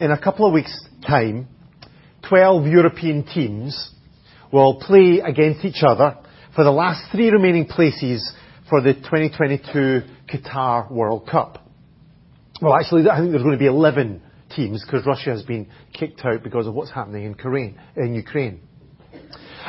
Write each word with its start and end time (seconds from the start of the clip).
in 0.00 0.10
a 0.10 0.18
couple 0.18 0.44
of 0.44 0.52
weeks' 0.52 0.76
time, 1.06 1.46
12 2.28 2.66
European 2.66 3.22
teams 3.24 3.92
will 4.52 4.80
play 4.80 5.20
against 5.24 5.64
each 5.64 5.84
other 5.86 6.18
for 6.52 6.64
the 6.64 6.72
last 6.72 7.12
three 7.12 7.30
remaining 7.30 7.64
places 7.64 8.32
for 8.68 8.80
the 8.80 8.94
2022 8.94 10.02
Qatar 10.28 10.90
World 10.90 11.28
Cup. 11.30 11.64
Well, 12.60 12.74
actually, 12.74 13.08
I 13.08 13.18
think 13.20 13.30
there's 13.30 13.44
going 13.44 13.54
to 13.54 13.58
be 13.58 13.66
11 13.66 14.20
teams 14.56 14.84
because 14.84 15.06
Russia 15.06 15.30
has 15.30 15.44
been 15.44 15.68
kicked 15.92 16.24
out 16.24 16.42
because 16.42 16.66
of 16.66 16.74
what's 16.74 16.90
happening 16.90 17.24
in, 17.24 18.14
Ukraine. 18.16 18.60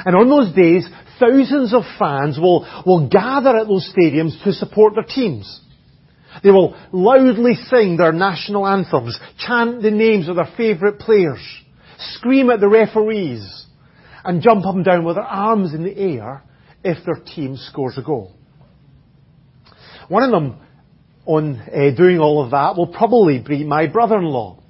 And 0.05 0.15
on 0.15 0.27
those 0.27 0.55
days, 0.55 0.89
thousands 1.19 1.71
of 1.71 1.83
fans 1.99 2.39
will, 2.39 2.67
will 2.83 3.07
gather 3.09 3.55
at 3.55 3.67
those 3.67 3.93
stadiums 3.95 4.43
to 4.43 4.53
support 4.53 4.95
their 4.95 5.03
teams. 5.03 5.61
They 6.43 6.51
will 6.51 6.75
loudly 6.91 7.55
sing 7.55 7.97
their 7.97 8.11
national 8.11 8.67
anthems, 8.67 9.19
chant 9.37 9.81
the 9.81 9.91
names 9.91 10.27
of 10.27 10.35
their 10.35 10.49
favourite 10.57 10.99
players, 10.99 11.39
scream 11.97 12.49
at 12.49 12.59
the 12.59 12.67
referees, 12.67 13.65
and 14.23 14.41
jump 14.41 14.65
up 14.65 14.75
and 14.75 14.85
down 14.85 15.05
with 15.05 15.15
their 15.15 15.23
arms 15.23 15.73
in 15.73 15.83
the 15.83 15.97
air 15.97 16.43
if 16.83 17.03
their 17.05 17.23
team 17.23 17.55
scores 17.57 17.97
a 17.97 18.01
goal. 18.01 18.35
One 20.07 20.23
of 20.23 20.31
them 20.31 20.57
on 21.25 21.59
uh, 21.59 21.95
doing 21.95 22.19
all 22.19 22.43
of 22.43 22.51
that 22.51 22.77
will 22.77 22.87
probably 22.87 23.39
be 23.39 23.63
my 23.63 23.87
brother-in-law. 23.87 24.61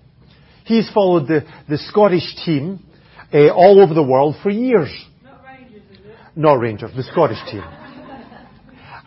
He's 0.66 0.90
followed 0.94 1.28
the, 1.28 1.46
the 1.70 1.78
Scottish 1.78 2.36
team 2.46 2.86
uh, 3.34 3.50
all 3.50 3.82
over 3.82 3.94
the 3.94 4.04
world 4.04 4.36
for 4.42 4.50
years. 4.50 4.90
Not 5.24 5.44
Rangers, 5.44 5.84
is 5.92 6.00
it? 6.06 6.16
Not 6.36 6.54
Rangers, 6.56 6.92
the 6.96 7.04
Scottish 7.04 7.40
team. 7.52 7.64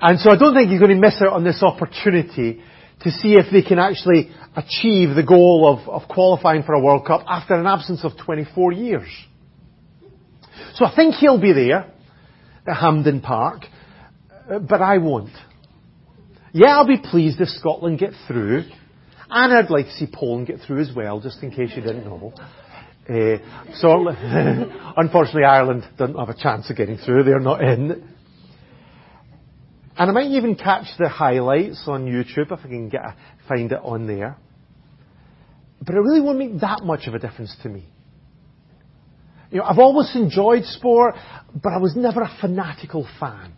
And 0.00 0.20
so 0.20 0.30
I 0.30 0.36
don't 0.36 0.54
think 0.54 0.70
he's 0.70 0.78
going 0.78 0.92
to 0.92 0.96
miss 0.96 1.20
out 1.20 1.32
on 1.32 1.44
this 1.44 1.62
opportunity 1.62 2.62
to 3.00 3.10
see 3.10 3.34
if 3.34 3.46
they 3.52 3.62
can 3.62 3.78
actually 3.78 4.30
achieve 4.56 5.14
the 5.14 5.24
goal 5.26 5.66
of, 5.66 5.88
of 5.88 6.08
qualifying 6.08 6.62
for 6.62 6.74
a 6.74 6.80
World 6.80 7.06
Cup 7.06 7.24
after 7.26 7.54
an 7.54 7.66
absence 7.66 8.04
of 8.04 8.12
24 8.24 8.72
years. 8.72 9.08
So 10.74 10.84
I 10.84 10.94
think 10.94 11.14
he'll 11.14 11.40
be 11.40 11.52
there 11.52 11.92
at 12.66 12.76
Hampden 12.76 13.20
Park, 13.20 13.62
uh, 14.50 14.58
but 14.58 14.82
I 14.82 14.98
won't. 14.98 15.32
Yeah, 16.52 16.76
I'll 16.76 16.86
be 16.86 16.98
pleased 16.98 17.40
if 17.40 17.48
Scotland 17.48 17.98
get 17.98 18.12
through, 18.26 18.64
and 19.30 19.52
I'd 19.52 19.70
like 19.70 19.86
to 19.86 19.92
see 19.92 20.06
Poland 20.12 20.46
get 20.46 20.60
through 20.66 20.80
as 20.80 20.90
well, 20.94 21.20
just 21.20 21.42
in 21.42 21.50
case 21.50 21.70
you 21.76 21.82
didn't 21.82 22.04
know. 22.04 22.32
Uh, 23.08 23.38
so, 23.74 24.08
unfortunately, 24.96 25.44
Ireland 25.44 25.84
doesn't 25.96 26.16
have 26.16 26.28
a 26.28 26.34
chance 26.34 26.68
of 26.70 26.76
getting 26.76 26.98
through. 26.98 27.24
They're 27.24 27.40
not 27.40 27.62
in. 27.62 28.17
And 29.98 30.08
I 30.08 30.12
might 30.12 30.30
even 30.30 30.54
catch 30.54 30.86
the 30.96 31.08
highlights 31.08 31.82
on 31.88 32.06
YouTube 32.06 32.52
if 32.52 32.60
I 32.60 32.68
can 32.68 32.88
get 32.88 33.00
a, 33.00 33.16
find 33.48 33.72
it 33.72 33.80
on 33.82 34.06
there. 34.06 34.36
But 35.84 35.96
it 35.96 35.98
really 35.98 36.20
won't 36.20 36.38
make 36.38 36.60
that 36.60 36.82
much 36.84 37.08
of 37.08 37.14
a 37.14 37.18
difference 37.18 37.54
to 37.64 37.68
me. 37.68 37.84
You 39.50 39.58
know, 39.58 39.64
I've 39.64 39.78
always 39.78 40.14
enjoyed 40.14 40.64
sport, 40.64 41.16
but 41.52 41.72
I 41.72 41.78
was 41.78 41.96
never 41.96 42.22
a 42.22 42.30
fanatical 42.40 43.08
fan. 43.18 43.52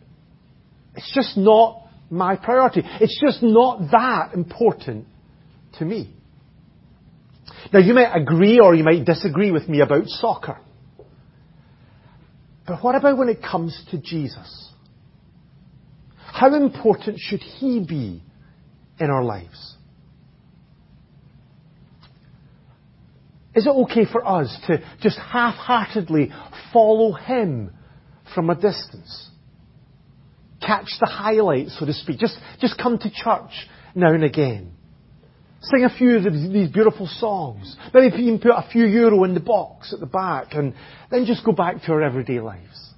It's 0.95 1.13
just 1.15 1.37
not 1.37 1.87
my 2.09 2.37
priority. 2.37 2.83
It's 2.85 3.21
just 3.21 3.43
not 3.43 3.91
that 3.91 4.33
important 4.35 5.07
to 5.79 5.85
me. 5.85 6.15
Now 7.71 7.81
you 7.81 7.93
might 7.93 8.15
agree 8.15 8.61
or 8.61 8.75
you 8.75 8.85
might 8.85 9.05
disagree 9.05 9.51
with 9.51 9.69
me 9.69 9.81
about 9.81 10.07
soccer. 10.07 10.59
But 12.67 12.83
what 12.83 12.95
about 12.95 13.19
when 13.19 13.29
it 13.29 13.43
comes 13.43 13.79
to 13.91 13.99
Jesus? 13.99 14.70
How 16.41 16.55
important 16.55 17.19
should 17.21 17.43
He 17.43 17.85
be 17.87 18.23
in 18.99 19.11
our 19.11 19.23
lives? 19.23 19.77
Is 23.55 23.67
it 23.67 23.69
okay 23.69 24.07
for 24.11 24.27
us 24.27 24.59
to 24.67 24.79
just 25.03 25.19
half-heartedly 25.19 26.33
follow 26.73 27.13
Him 27.13 27.75
from 28.35 28.49
a 28.49 28.55
distance? 28.55 29.29
Catch 30.67 30.89
the 30.99 31.05
highlights, 31.05 31.79
so 31.79 31.85
to 31.85 31.93
speak. 31.93 32.19
Just, 32.19 32.39
just 32.59 32.79
come 32.79 32.97
to 32.97 33.11
church 33.11 33.69
now 33.95 34.15
and 34.15 34.25
again. 34.25 34.73
Sing 35.61 35.85
a 35.85 35.95
few 35.95 36.17
of 36.17 36.25
these 36.25 36.71
beautiful 36.71 37.07
songs. 37.07 37.77
Maybe 37.93 38.17
even 38.17 38.39
put 38.39 38.53
a 38.53 38.67
few 38.73 38.87
euro 38.87 39.25
in 39.25 39.35
the 39.35 39.41
box 39.41 39.93
at 39.93 40.01
the 40.01 40.07
back 40.07 40.55
and 40.55 40.73
then 41.11 41.27
just 41.27 41.45
go 41.45 41.53
back 41.53 41.83
to 41.83 41.93
our 41.93 42.01
everyday 42.01 42.41
lives. 42.41 42.90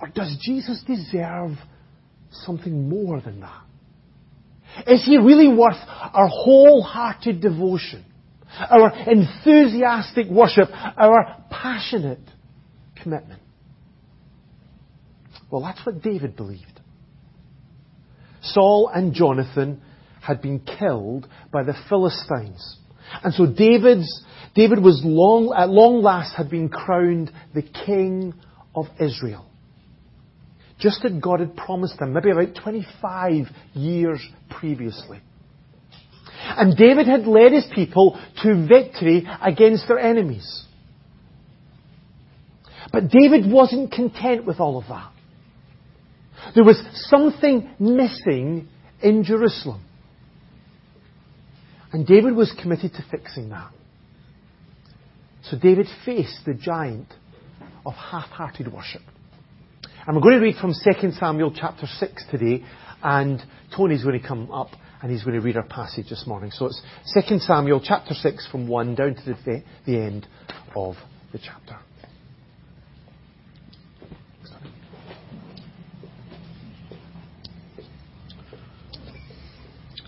Or 0.00 0.08
does 0.08 0.36
Jesus 0.40 0.82
deserve 0.86 1.52
something 2.30 2.88
more 2.88 3.20
than 3.20 3.40
that? 3.40 3.62
Is 4.86 5.04
he 5.04 5.18
really 5.18 5.48
worth 5.48 5.76
our 5.86 6.28
wholehearted 6.28 7.40
devotion, 7.40 8.04
our 8.70 8.92
enthusiastic 9.08 10.28
worship, 10.28 10.68
our 10.72 11.44
passionate 11.50 12.20
commitment? 13.02 13.42
Well, 15.50 15.62
that's 15.62 15.84
what 15.84 16.00
David 16.02 16.36
believed. 16.36 16.80
Saul 18.42 18.90
and 18.94 19.12
Jonathan 19.12 19.82
had 20.22 20.40
been 20.40 20.60
killed 20.60 21.28
by 21.52 21.64
the 21.64 21.74
Philistines. 21.88 22.78
And 23.24 23.34
so 23.34 23.46
David's, 23.46 24.24
David 24.54 24.80
was 24.80 25.02
long, 25.04 25.52
at 25.56 25.68
long 25.68 26.00
last 26.00 26.36
had 26.36 26.48
been 26.48 26.68
crowned 26.68 27.32
the 27.54 27.62
king 27.62 28.34
of 28.74 28.86
Israel 29.00 29.49
just 30.80 31.04
as 31.04 31.12
God 31.20 31.40
had 31.40 31.56
promised 31.56 31.98
them, 31.98 32.12
maybe 32.12 32.30
about 32.30 32.54
25 32.62 33.46
years 33.74 34.20
previously. 34.48 35.20
And 36.42 36.76
David 36.76 37.06
had 37.06 37.26
led 37.26 37.52
his 37.52 37.66
people 37.74 38.18
to 38.42 38.66
victory 38.66 39.26
against 39.42 39.86
their 39.88 39.98
enemies. 39.98 40.64
But 42.92 43.08
David 43.08 43.50
wasn't 43.50 43.92
content 43.92 44.46
with 44.46 44.58
all 44.58 44.78
of 44.78 44.84
that. 44.88 45.12
There 46.54 46.64
was 46.64 46.82
something 47.08 47.70
missing 47.78 48.68
in 49.02 49.22
Jerusalem. 49.22 49.84
And 51.92 52.06
David 52.06 52.34
was 52.34 52.52
committed 52.60 52.92
to 52.94 53.04
fixing 53.10 53.50
that. 53.50 53.70
So 55.42 55.58
David 55.58 55.86
faced 56.04 56.40
the 56.46 56.54
giant 56.54 57.08
of 57.84 57.94
half-hearted 57.94 58.72
worship. 58.72 59.02
And 60.06 60.16
we're 60.16 60.22
going 60.22 60.38
to 60.38 60.40
read 60.40 60.56
from 60.56 60.72
2 60.72 61.10
Samuel 61.12 61.52
chapter 61.54 61.86
6 61.86 62.24
today, 62.30 62.64
and 63.02 63.42
Tony's 63.76 64.02
going 64.02 64.18
to 64.18 64.26
come 64.26 64.50
up 64.50 64.70
and 65.02 65.10
he's 65.10 65.22
going 65.22 65.36
to 65.36 65.42
read 65.42 65.56
our 65.56 65.66
passage 65.66 66.08
this 66.08 66.24
morning. 66.26 66.50
So 66.52 66.66
it's 66.66 66.82
2 67.28 67.38
Samuel 67.38 67.82
chapter 67.84 68.14
6 68.14 68.48
from 68.50 68.66
1 68.66 68.94
down 68.94 69.14
to 69.14 69.22
the, 69.24 69.62
the 69.86 69.96
end 69.96 70.26
of 70.74 70.94
the 71.32 71.38
chapter. 71.38 71.76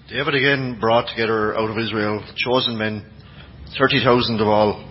David 0.09 0.35
again 0.35 0.79
brought 0.81 1.09
together 1.09 1.55
out 1.55 1.71
of 1.71 1.79
Israel 1.79 2.23
chosen 2.37 2.79
men, 2.79 3.05
30,000 3.79 4.41
of 4.41 4.49
all. 4.49 4.89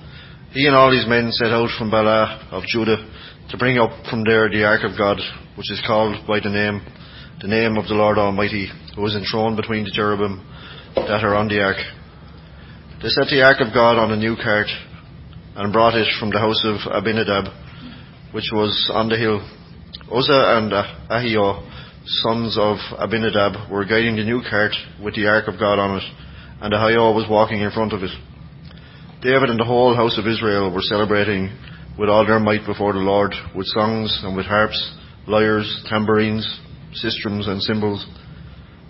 He 0.51 0.67
and 0.67 0.75
all 0.75 0.91
his 0.91 1.07
men 1.07 1.31
set 1.31 1.49
out 1.49 1.69
from 1.77 1.89
Baalah 1.89 2.51
of 2.51 2.63
Judah 2.65 3.10
to 3.51 3.57
bring 3.57 3.77
up 3.77 3.91
from 4.09 4.23
there 4.23 4.49
the 4.49 4.63
ark 4.63 4.79
of 4.83 4.97
God, 4.97 5.19
which 5.57 5.69
is 5.71 5.83
called 5.85 6.25
by 6.25 6.39
the 6.39 6.49
name, 6.49 6.79
the 7.41 7.49
name 7.49 7.75
of 7.75 7.85
the 7.85 7.93
Lord 7.93 8.17
Almighty, 8.17 8.71
who 8.95 9.05
is 9.05 9.13
enthroned 9.13 9.57
between 9.57 9.83
the 9.83 9.91
cherubim 9.91 10.39
that 10.95 11.23
are 11.23 11.35
on 11.35 11.49
the 11.49 11.59
ark. 11.59 11.75
They 13.03 13.09
set 13.09 13.27
the 13.27 13.43
ark 13.43 13.59
of 13.59 13.73
God 13.73 13.99
on 13.99 14.11
a 14.11 14.15
new 14.15 14.37
cart 14.41 14.67
and 15.57 15.73
brought 15.73 15.95
it 15.95 16.07
from 16.17 16.29
the 16.29 16.39
house 16.39 16.63
of 16.63 16.87
Abinadab, 16.95 17.51
which 18.31 18.47
was 18.53 18.71
on 18.93 19.09
the 19.09 19.17
hill. 19.17 19.43
Uzzah 20.07 20.55
and 20.55 20.71
Ahio, 21.11 21.59
sons 22.23 22.55
of 22.57 22.77
Abinadab, 23.03 23.69
were 23.69 23.83
guiding 23.83 24.15
the 24.15 24.23
new 24.23 24.41
cart 24.49 24.71
with 25.03 25.15
the 25.15 25.27
ark 25.27 25.49
of 25.49 25.59
God 25.59 25.77
on 25.77 25.97
it, 25.97 26.07
and 26.61 26.73
Ahio 26.73 27.13
was 27.13 27.27
walking 27.29 27.59
in 27.59 27.71
front 27.71 27.91
of 27.91 28.01
it. 28.01 28.15
David 29.21 29.49
and 29.49 29.59
the 29.59 29.67
whole 29.67 29.93
house 29.93 30.17
of 30.17 30.25
Israel 30.25 30.71
were 30.73 30.81
celebrating 30.81 31.51
with 31.97 32.09
all 32.09 32.25
their 32.25 32.39
might 32.39 32.65
before 32.65 32.93
the 32.93 32.99
Lord, 32.99 33.33
with 33.55 33.67
songs 33.67 34.21
and 34.23 34.35
with 34.35 34.45
harps, 34.45 34.95
lyres, 35.27 35.83
tambourines, 35.89 36.45
sistrums, 36.93 37.47
and 37.47 37.61
cymbals. 37.61 38.05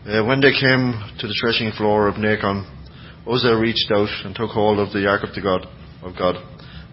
Uh, 0.06 0.24
when 0.26 0.42
they 0.42 0.52
came 0.52 0.98
to 1.20 1.28
the 1.28 1.38
threshing 1.40 1.72
floor 1.78 2.08
of 2.08 2.16
Nacon, 2.16 2.66
Uzzah 3.28 3.58
reached 3.58 3.92
out 3.92 4.10
and 4.26 4.36
took 4.36 4.50
hold 4.50 4.80
of 4.80 4.94
the 4.94 5.08
ark 5.08 5.24
of 5.24 5.34
the 5.36 5.42
God 5.42 5.68
of 6.02 6.18
God, 6.18 6.36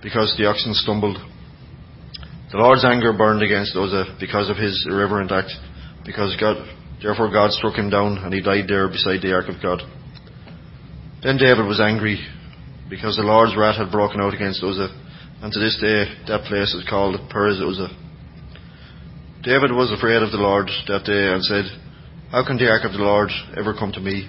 because 0.03 0.35
the 0.37 0.47
oxen 0.47 0.75
stumbled. 0.75 1.17
The 2.53 2.59
Lord's 2.59 2.85
anger 2.85 3.13
burned 3.13 3.43
against 3.43 3.77
Uzzah 3.77 4.17
because 4.21 4.51
of 4.51 4.57
his 4.57 4.87
irreverent 4.89 5.33
act, 5.33 5.53
because 6.05 6.37
God, 6.41 6.57
therefore 7.03 7.31
God 7.31 7.53
struck 7.53 7.77
him 7.77 7.91
down, 7.91 8.19
and 8.19 8.33
he 8.33 8.43
died 8.43 8.65
there 8.69 8.89
beside 8.89 9.23
the 9.23 9.33
ark 9.33 9.49
of 9.49 9.63
God. 9.63 9.81
Then 11.23 11.37
David 11.37 11.67
was 11.67 11.81
angry, 11.81 12.21
because 12.91 13.17
the 13.17 13.23
Lord's 13.23 13.57
wrath 13.57 13.77
had 13.77 13.93
broken 13.93 14.21
out 14.21 14.35
against 14.35 14.63
Uzzah 14.63 14.93
and 15.41 15.53
to 15.53 15.61
this 15.61 15.79
day, 15.81 16.03
that 16.27 16.51
place 16.51 16.75
is 16.75 16.87
called 16.91 17.15
Perez 17.31 17.63
Uzzah. 17.63 17.95
David 19.43 19.71
was 19.71 19.95
afraid 19.95 20.19
of 20.19 20.33
the 20.35 20.43
Lord 20.43 20.67
that 20.91 21.07
day 21.07 21.31
and 21.31 21.45
said, 21.47 21.71
How 22.35 22.45
can 22.45 22.59
the 22.59 22.67
ark 22.67 22.83
of 22.83 22.91
the 22.91 23.07
Lord 23.07 23.31
ever 23.57 23.73
come 23.73 23.93
to 23.93 24.03
me? 24.03 24.27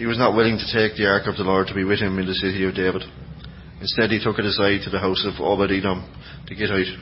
He 0.00 0.06
was 0.06 0.16
not 0.16 0.34
willing 0.34 0.56
to 0.56 0.72
take 0.72 0.96
the 0.96 1.04
ark 1.04 1.28
of 1.28 1.36
the 1.36 1.44
Lord 1.44 1.68
to 1.68 1.76
be 1.76 1.84
with 1.84 2.00
him 2.00 2.18
in 2.18 2.24
the 2.24 2.34
city 2.34 2.64
of 2.64 2.74
David. 2.74 3.04
Instead, 3.80 4.08
he 4.08 4.22
took 4.22 4.38
it 4.40 4.48
aside 4.48 4.80
to 4.84 4.90
the 4.90 5.04
house 5.04 5.20
of 5.28 5.36
Obed 5.36 5.68
Edom, 5.68 6.08
the 6.48 6.56
Gittite. 6.56 6.96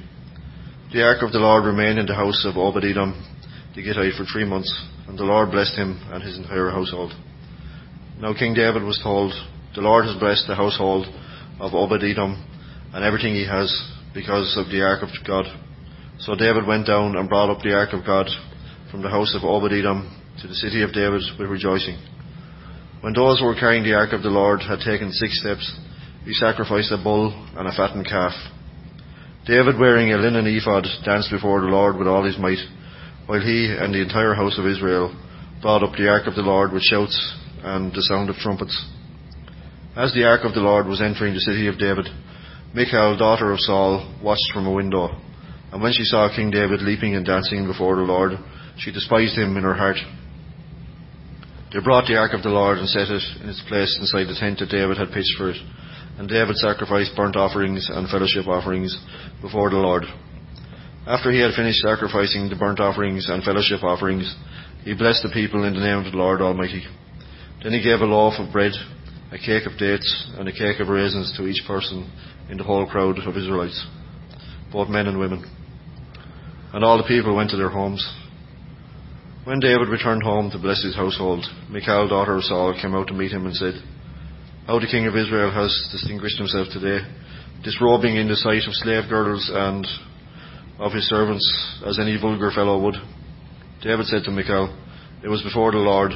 The 0.90 1.02
ark 1.06 1.22
of 1.22 1.30
the 1.30 1.38
Lord 1.38 1.64
remained 1.64 2.02
in 2.02 2.06
the 2.06 2.18
house 2.18 2.42
of 2.42 2.58
Obed 2.58 2.82
Edom, 2.82 3.14
the 3.78 3.82
Gittite, 3.82 4.18
for 4.18 4.26
three 4.26 4.44
months, 4.44 4.70
and 5.06 5.16
the 5.16 5.22
Lord 5.22 5.52
blessed 5.54 5.78
him 5.78 6.02
and 6.10 6.22
his 6.22 6.36
entire 6.36 6.70
household. 6.70 7.14
Now 8.18 8.34
King 8.34 8.54
David 8.54 8.82
was 8.82 8.98
told, 8.98 9.30
The 9.78 9.86
Lord 9.86 10.04
has 10.04 10.18
blessed 10.18 10.50
the 10.50 10.58
household 10.58 11.06
of 11.62 11.74
Obed 11.74 12.02
Edom 12.02 12.42
and 12.94 13.02
everything 13.02 13.34
he 13.34 13.44
has 13.44 13.68
because 14.14 14.56
of 14.56 14.70
the 14.70 14.80
ark 14.80 15.02
of 15.02 15.10
God. 15.26 15.46
So 16.20 16.36
David 16.36 16.64
went 16.64 16.86
down 16.86 17.16
and 17.16 17.28
brought 17.28 17.50
up 17.50 17.60
the 17.60 17.74
ark 17.74 17.92
of 17.92 18.06
God 18.06 18.30
from 18.90 19.02
the 19.02 19.10
house 19.10 19.34
of 19.34 19.42
Obed 19.42 19.72
Edom 19.72 20.06
to 20.40 20.46
the 20.46 20.54
city 20.54 20.82
of 20.82 20.94
David 20.94 21.22
with 21.36 21.50
rejoicing. 21.50 21.98
When 23.00 23.12
those 23.12 23.40
who 23.40 23.46
were 23.46 23.58
carrying 23.58 23.82
the 23.82 23.98
ark 23.98 24.12
of 24.12 24.22
the 24.22 24.30
Lord 24.30 24.62
had 24.62 24.78
taken 24.78 25.10
six 25.10 25.40
steps, 25.40 25.66
he 26.24 26.32
sacrificed 26.34 26.92
a 26.92 27.02
bull 27.02 27.34
and 27.58 27.66
a 27.66 27.74
fattened 27.74 28.06
calf. 28.06 28.32
David, 29.44 29.74
wearing 29.78 30.12
a 30.12 30.16
linen 30.16 30.46
ephod, 30.46 30.86
danced 31.04 31.30
before 31.30 31.60
the 31.60 31.66
Lord 31.66 31.96
with 31.98 32.06
all 32.06 32.24
his 32.24 32.38
might, 32.38 32.62
while 33.26 33.40
he 33.42 33.74
and 33.76 33.92
the 33.92 34.02
entire 34.02 34.34
house 34.34 34.56
of 34.56 34.66
Israel 34.66 35.12
brought 35.60 35.82
up 35.82 35.98
the 35.98 36.08
ark 36.08 36.28
of 36.28 36.36
the 36.36 36.46
Lord 36.46 36.72
with 36.72 36.82
shouts 36.82 37.18
and 37.62 37.92
the 37.92 38.02
sound 38.02 38.30
of 38.30 38.36
trumpets. 38.36 38.88
As 39.96 40.14
the 40.14 40.24
ark 40.24 40.44
of 40.44 40.54
the 40.54 40.60
Lord 40.60 40.86
was 40.86 41.02
entering 41.02 41.34
the 41.34 41.40
city 41.40 41.66
of 41.66 41.78
David, 41.78 42.06
Michal, 42.74 43.16
daughter 43.16 43.52
of 43.52 43.60
Saul, 43.60 44.18
watched 44.20 44.50
from 44.52 44.66
a 44.66 44.72
window. 44.72 45.08
And 45.70 45.80
when 45.80 45.92
she 45.92 46.02
saw 46.02 46.28
King 46.34 46.50
David 46.50 46.82
leaping 46.82 47.14
and 47.14 47.24
dancing 47.24 47.68
before 47.68 47.94
the 47.94 48.02
Lord, 48.02 48.32
she 48.78 48.90
despised 48.90 49.38
him 49.38 49.56
in 49.56 49.62
her 49.62 49.74
heart. 49.74 49.96
They 51.72 51.78
brought 51.78 52.08
the 52.08 52.16
ark 52.16 52.32
of 52.34 52.42
the 52.42 52.50
Lord 52.50 52.78
and 52.78 52.88
set 52.88 53.06
it 53.06 53.22
in 53.42 53.48
its 53.48 53.62
place 53.68 53.96
inside 54.00 54.26
the 54.26 54.34
tent 54.38 54.58
that 54.58 54.74
David 54.74 54.98
had 54.98 55.14
pitched 55.14 55.38
for 55.38 55.50
it. 55.50 55.56
And 56.18 56.28
David 56.28 56.56
sacrificed 56.56 57.14
burnt 57.16 57.36
offerings 57.36 57.88
and 57.90 58.08
fellowship 58.08 58.48
offerings 58.48 58.98
before 59.40 59.70
the 59.70 59.78
Lord. 59.78 60.02
After 61.06 61.30
he 61.30 61.38
had 61.38 61.54
finished 61.54 61.78
sacrificing 61.78 62.48
the 62.48 62.56
burnt 62.58 62.80
offerings 62.80 63.28
and 63.28 63.42
fellowship 63.44 63.84
offerings, 63.84 64.34
he 64.82 64.94
blessed 64.94 65.22
the 65.22 65.30
people 65.34 65.62
in 65.62 65.74
the 65.74 65.80
name 65.80 65.98
of 65.98 66.10
the 66.10 66.18
Lord 66.18 66.40
Almighty. 66.40 66.82
Then 67.62 67.72
he 67.72 67.82
gave 67.82 68.00
a 68.00 68.04
loaf 68.04 68.34
of 68.38 68.52
bread, 68.52 68.72
a 69.34 69.38
cake 69.38 69.66
of 69.66 69.76
dates, 69.78 70.32
and 70.38 70.48
a 70.48 70.52
cake 70.52 70.78
of 70.78 70.86
raisins 70.86 71.34
to 71.36 71.44
each 71.44 71.66
person 71.66 72.08
in 72.48 72.56
the 72.56 72.62
whole 72.62 72.86
crowd 72.86 73.18
of 73.18 73.36
Israelites, 73.36 73.84
both 74.70 74.88
men 74.88 75.08
and 75.08 75.18
women. 75.18 75.44
And 76.72 76.84
all 76.84 76.98
the 76.98 77.08
people 77.08 77.34
went 77.34 77.50
to 77.50 77.56
their 77.56 77.68
homes. 77.68 78.00
When 79.42 79.58
David 79.58 79.88
returned 79.88 80.22
home 80.22 80.52
to 80.52 80.58
bless 80.58 80.84
his 80.84 80.94
household, 80.94 81.44
Michal, 81.68 82.08
daughter 82.08 82.36
of 82.36 82.44
Saul, 82.44 82.78
came 82.80 82.94
out 82.94 83.08
to 83.08 83.14
meet 83.14 83.32
him 83.32 83.44
and 83.46 83.56
said, 83.56 83.74
How 84.68 84.78
the 84.78 84.86
king 84.86 85.08
of 85.08 85.16
Israel 85.16 85.50
has 85.50 85.88
distinguished 85.90 86.38
himself 86.38 86.68
today, 86.72 87.04
disrobing 87.64 88.14
in 88.14 88.28
the 88.28 88.36
sight 88.36 88.62
of 88.68 88.74
slave 88.74 89.08
girls 89.08 89.50
and 89.52 89.84
of 90.78 90.92
his 90.92 91.08
servants 91.08 91.44
as 91.84 91.98
any 91.98 92.16
vulgar 92.20 92.52
fellow 92.52 92.80
would. 92.80 92.94
David 93.82 94.06
said 94.06 94.22
to 94.24 94.30
Michal, 94.30 94.78
It 95.24 95.28
was 95.28 95.42
before 95.42 95.72
the 95.72 95.78
Lord 95.78 96.12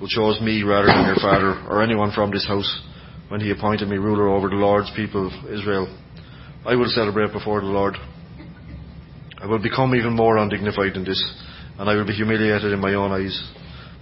who 0.00 0.08
chose 0.08 0.40
me 0.40 0.62
rather 0.62 0.86
than 0.86 1.06
your 1.06 1.20
father 1.20 1.60
or 1.68 1.82
anyone 1.82 2.10
from 2.10 2.30
this 2.30 2.46
house 2.48 2.82
when 3.28 3.40
he 3.40 3.50
appointed 3.50 3.86
me 3.86 3.98
ruler 3.98 4.28
over 4.28 4.48
the 4.48 4.56
Lord's 4.56 4.90
people 4.96 5.28
Israel. 5.52 5.86
I 6.64 6.74
will 6.74 6.88
celebrate 6.88 7.32
before 7.32 7.60
the 7.60 7.66
Lord. 7.66 7.96
I 9.40 9.46
will 9.46 9.62
become 9.62 9.94
even 9.94 10.14
more 10.14 10.38
undignified 10.38 10.94
than 10.94 11.04
this, 11.04 11.22
and 11.78 11.88
I 11.88 11.94
will 11.94 12.06
be 12.06 12.14
humiliated 12.14 12.72
in 12.72 12.80
my 12.80 12.94
own 12.94 13.12
eyes. 13.12 13.36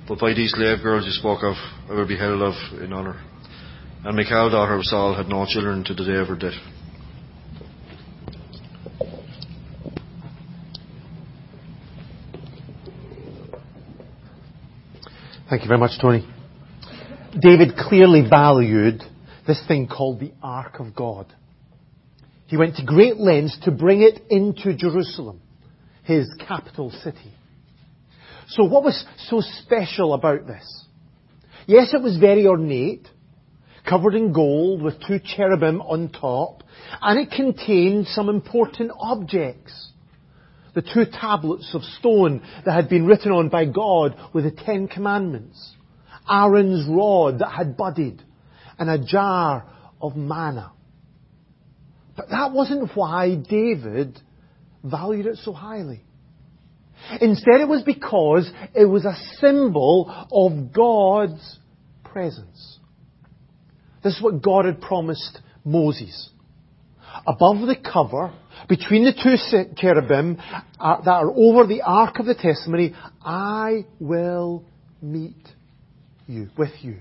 But 0.06 0.21
by 0.21 0.35
these 0.35 0.53
slave 0.53 0.83
girls 0.83 1.05
you 1.05 1.12
spoke 1.12 1.43
of, 1.43 1.55
I 1.91 1.95
will 1.95 2.09
be 2.09 2.17
held 2.17 2.43
of 2.43 2.55
in 2.81 2.93
honour. 2.93 3.21
And 4.05 4.17
Michal, 4.17 4.50
daughter 4.50 4.75
of 4.75 4.85
Saul, 4.85 5.15
had 5.15 5.29
no 5.29 5.47
children 5.47 5.85
to 5.85 5.95
the 5.95 6.05
day 6.05 6.17
of 6.17 6.29
her 6.29 6.37
death. 6.37 6.77
Thank 15.49 15.62
you 15.62 15.69
very 15.69 15.81
much, 15.81 15.93
Tony. 15.99 16.29
David 17.41 17.75
clearly 17.75 18.23
valued 18.29 19.03
this 19.47 19.62
thing 19.67 19.89
called 19.89 20.21
the 20.21 20.33
Ark 20.43 20.79
of 20.79 20.95
God. 20.95 21.33
He 22.49 22.59
went 22.59 22.77
to 22.77 22.85
great 22.85 23.17
lengths 23.17 23.59
to 23.62 23.71
bring 23.71 24.03
it 24.03 24.21
into 24.29 24.77
Jerusalem, 24.77 25.41
his 26.05 26.29
capital 26.47 26.91
city. 26.91 27.33
So 28.49 28.65
what 28.65 28.85
was 28.85 29.03
so 29.31 29.41
special 29.41 30.12
about 30.12 30.47
this? 30.47 30.85
Yes, 31.67 31.95
it 31.95 32.03
was 32.03 32.19
very 32.19 32.47
ornate, 32.47 33.09
covered 33.89 34.15
in 34.15 34.35
gold 34.35 34.83
with 34.83 35.03
two 35.06 35.19
cherubim 35.19 35.81
on 35.81 36.11
top, 36.11 36.62
and 37.00 37.19
it 37.19 37.31
contained 37.31 38.06
some 38.09 38.29
important 38.29 38.91
objects. 38.99 39.93
The 40.78 40.94
two 40.94 41.10
tablets 41.10 41.75
of 41.75 41.82
stone 41.82 42.40
that 42.64 42.70
had 42.70 42.88
been 42.88 43.04
written 43.04 43.32
on 43.32 43.48
by 43.48 43.64
God 43.64 44.14
with 44.32 44.44
the 44.44 44.52
Ten 44.52 44.86
Commandments. 44.86 45.75
Aaron's 46.30 46.86
rod 46.88 47.40
that 47.40 47.48
had 47.48 47.76
budded 47.76 48.22
and 48.78 48.88
a 48.88 49.04
jar 49.04 49.66
of 50.00 50.14
manna. 50.14 50.70
But 52.16 52.28
that 52.28 52.52
wasn't 52.52 52.92
why 52.94 53.34
David 53.34 54.20
valued 54.84 55.26
it 55.26 55.38
so 55.38 55.52
highly. 55.52 56.04
Instead, 57.20 57.60
it 57.60 57.66
was 57.66 57.82
because 57.82 58.48
it 58.72 58.84
was 58.84 59.04
a 59.04 59.16
symbol 59.40 60.08
of 60.30 60.72
God's 60.72 61.58
presence. 62.04 62.78
This 64.04 64.14
is 64.14 64.22
what 64.22 64.42
God 64.42 64.64
had 64.64 64.80
promised 64.80 65.40
Moses. 65.64 66.30
Above 67.26 67.66
the 67.66 67.76
cover, 67.76 68.32
between 68.69 69.05
the 69.05 69.12
two 69.12 69.37
cherubim 69.76 70.38
uh, 70.78 71.00
that 71.02 71.10
are 71.10 71.31
over 71.31 71.66
the 71.66 71.82
ark 71.82 72.19
of 72.19 72.26
the 72.26 72.34
testimony, 72.34 72.94
I 73.22 73.84
will 74.00 74.64
meet 75.02 75.37
you, 76.26 76.49
with 76.56 76.72
you 76.81 76.96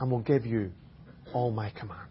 and 0.00 0.10
will 0.10 0.20
give 0.20 0.46
you 0.46 0.70
all 1.32 1.50
my 1.50 1.70
commands. 1.70 2.02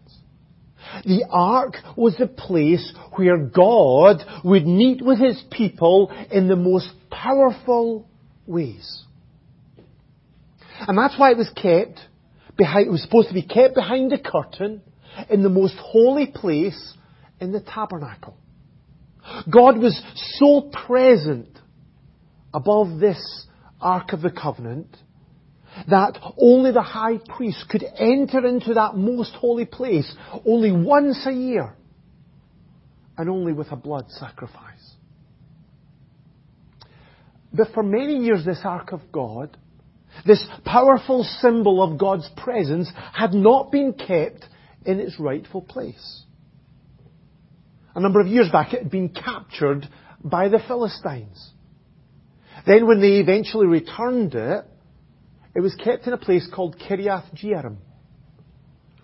The 1.04 1.24
ark 1.30 1.74
was 1.96 2.16
the 2.16 2.26
place 2.26 2.92
where 3.16 3.38
God 3.38 4.22
would 4.44 4.66
meet 4.66 5.04
with 5.04 5.18
his 5.18 5.42
people 5.50 6.12
in 6.30 6.48
the 6.48 6.56
most 6.56 6.90
powerful 7.10 8.08
ways. 8.46 9.02
And 10.86 10.96
that's 10.96 11.18
why 11.18 11.32
it 11.32 11.36
was 11.36 11.50
kept 11.50 12.00
behind, 12.56 12.86
it 12.86 12.90
was 12.90 13.02
supposed 13.02 13.28
to 13.28 13.34
be 13.34 13.42
kept 13.42 13.74
behind 13.74 14.10
the 14.10 14.18
curtain 14.18 14.82
in 15.30 15.42
the 15.42 15.48
most 15.48 15.74
holy 15.78 16.26
place 16.26 16.94
in 17.40 17.52
the 17.52 17.60
tabernacle. 17.60 18.36
God 19.50 19.78
was 19.78 20.00
so 20.38 20.70
present 20.86 21.48
above 22.54 22.98
this 22.98 23.46
Ark 23.80 24.12
of 24.12 24.22
the 24.22 24.30
Covenant 24.30 24.96
that 25.88 26.18
only 26.38 26.72
the 26.72 26.82
high 26.82 27.18
priest 27.18 27.66
could 27.68 27.84
enter 27.98 28.46
into 28.46 28.74
that 28.74 28.96
most 28.96 29.34
holy 29.34 29.66
place 29.66 30.10
only 30.46 30.72
once 30.72 31.26
a 31.26 31.32
year 31.32 31.74
and 33.18 33.28
only 33.28 33.52
with 33.52 33.70
a 33.72 33.76
blood 33.76 34.06
sacrifice. 34.08 34.94
But 37.52 37.68
for 37.72 37.82
many 37.82 38.18
years, 38.18 38.44
this 38.44 38.60
Ark 38.64 38.92
of 38.92 39.00
God, 39.12 39.56
this 40.26 40.46
powerful 40.64 41.24
symbol 41.24 41.82
of 41.82 41.98
God's 41.98 42.28
presence, 42.36 42.90
had 43.12 43.32
not 43.32 43.70
been 43.70 43.92
kept 43.92 44.46
in 44.86 45.00
its 45.00 45.18
rightful 45.18 45.62
place. 45.62 46.22
A 47.94 48.00
number 48.00 48.20
of 48.20 48.26
years 48.26 48.48
back, 48.50 48.72
it 48.72 48.82
had 48.82 48.90
been 48.90 49.08
captured 49.08 49.88
by 50.22 50.48
the 50.48 50.60
Philistines. 50.66 51.52
Then 52.66 52.86
when 52.86 53.00
they 53.00 53.18
eventually 53.18 53.66
returned 53.66 54.34
it, 54.34 54.64
it 55.54 55.60
was 55.60 55.74
kept 55.82 56.06
in 56.06 56.12
a 56.12 56.18
place 56.18 56.46
called 56.54 56.78
Kiriath 56.78 57.34
Jearim, 57.34 57.76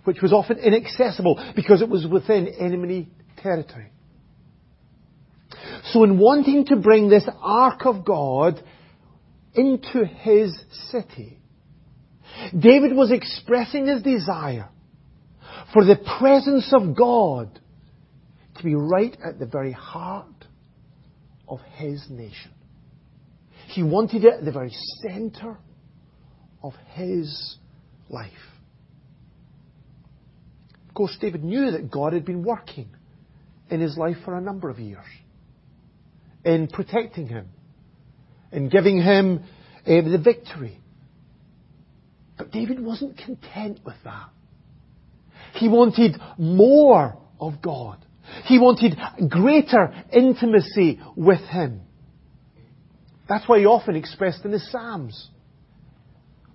which 0.04 0.20
was 0.20 0.32
often 0.32 0.58
inaccessible 0.58 1.42
because 1.56 1.80
it 1.80 1.88
was 1.88 2.06
within 2.06 2.48
enemy 2.48 3.08
territory. 3.38 3.90
So 5.92 6.04
in 6.04 6.18
wanting 6.18 6.66
to 6.66 6.76
bring 6.76 7.08
this 7.08 7.26
Ark 7.40 7.86
of 7.86 8.04
God 8.04 8.62
into 9.54 10.04
his 10.04 10.54
city, 10.90 11.38
David 12.58 12.94
was 12.94 13.10
expressing 13.10 13.86
his 13.86 14.02
desire 14.02 14.68
for 15.72 15.84
the 15.84 15.96
presence 16.18 16.72
of 16.72 16.96
God 16.96 17.58
to 18.56 18.64
be 18.64 18.74
right 18.74 19.16
at 19.24 19.38
the 19.38 19.46
very 19.46 19.72
heart 19.72 20.26
of 21.48 21.60
his 21.76 22.04
nation. 22.10 22.52
He 23.68 23.82
wanted 23.82 24.24
it 24.24 24.34
at 24.34 24.44
the 24.44 24.52
very 24.52 24.74
center 25.00 25.56
of 26.62 26.74
his 26.92 27.56
life. 28.08 28.30
Of 30.88 30.94
course, 30.94 31.16
David 31.20 31.42
knew 31.42 31.70
that 31.70 31.90
God 31.90 32.12
had 32.12 32.26
been 32.26 32.44
working 32.44 32.88
in 33.70 33.80
his 33.80 33.96
life 33.96 34.16
for 34.24 34.36
a 34.36 34.40
number 34.42 34.68
of 34.68 34.78
years 34.78 35.06
in 36.44 36.68
protecting 36.68 37.28
him, 37.28 37.48
in 38.50 38.68
giving 38.68 39.00
him 39.00 39.42
uh, 39.86 39.88
the 40.02 40.20
victory. 40.22 40.78
But 42.36 42.50
David 42.50 42.78
wasn't 42.84 43.16
content 43.16 43.80
with 43.86 43.96
that. 44.04 44.28
He 45.54 45.68
wanted 45.68 46.16
more 46.38 47.18
of 47.40 47.62
God. 47.62 47.98
He 48.44 48.58
wanted 48.58 48.96
greater 49.28 49.92
intimacy 50.12 51.00
with 51.16 51.40
Him. 51.40 51.82
That's 53.28 53.48
why 53.48 53.60
he 53.60 53.66
often 53.66 53.96
expressed 53.96 54.44
in 54.44 54.52
his 54.52 54.70
Psalms. 54.70 55.28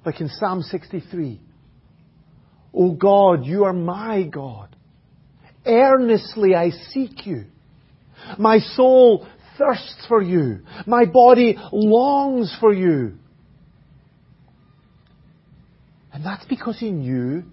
Like 0.06 0.22
in 0.22 0.30
Psalm 0.30 0.62
63. 0.62 1.42
O 2.74 2.92
God, 2.92 3.46
you 3.46 3.64
are 3.64 3.74
my 3.74 4.24
God. 4.24 4.76
Earnestly 5.66 6.56
I 6.56 6.70
seek 6.70 7.26
you. 7.26 7.46
My 8.38 8.60
soul 8.60 9.28
thirsts 9.58 10.06
for 10.08 10.22
you. 10.22 10.60
My 10.86 11.06
body 11.06 11.58
longs 11.72 12.56
for 12.60 12.74
you. 12.74 13.18
And 16.14 16.26
that's 16.26 16.46
because 16.46 16.80
he 16.80 16.92
knew 16.92 17.44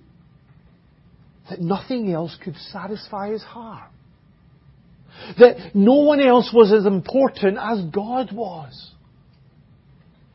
that 1.51 1.61
nothing 1.61 2.13
else 2.13 2.37
could 2.43 2.57
satisfy 2.57 3.31
his 3.31 3.43
heart. 3.43 3.91
That 5.39 5.75
no 5.75 5.95
one 5.95 6.21
else 6.21 6.51
was 6.53 6.73
as 6.73 6.87
important 6.87 7.59
as 7.59 7.85
God 7.93 8.33
was. 8.33 8.93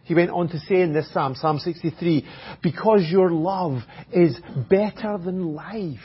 He 0.03 0.15
went 0.15 0.31
on 0.31 0.49
to 0.49 0.59
say 0.59 0.81
in 0.81 0.93
this 0.93 1.11
psalm, 1.13 1.35
Psalm 1.35 1.59
63, 1.59 2.25
because 2.63 3.07
your 3.11 3.29
love 3.29 3.81
is 4.11 4.35
better 4.69 5.19
than 5.23 5.53
life, 5.53 5.99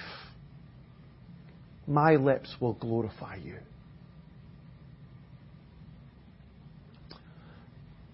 my 1.87 2.17
lips 2.17 2.55
will 2.61 2.75
glorify 2.75 3.37
you. 3.37 3.57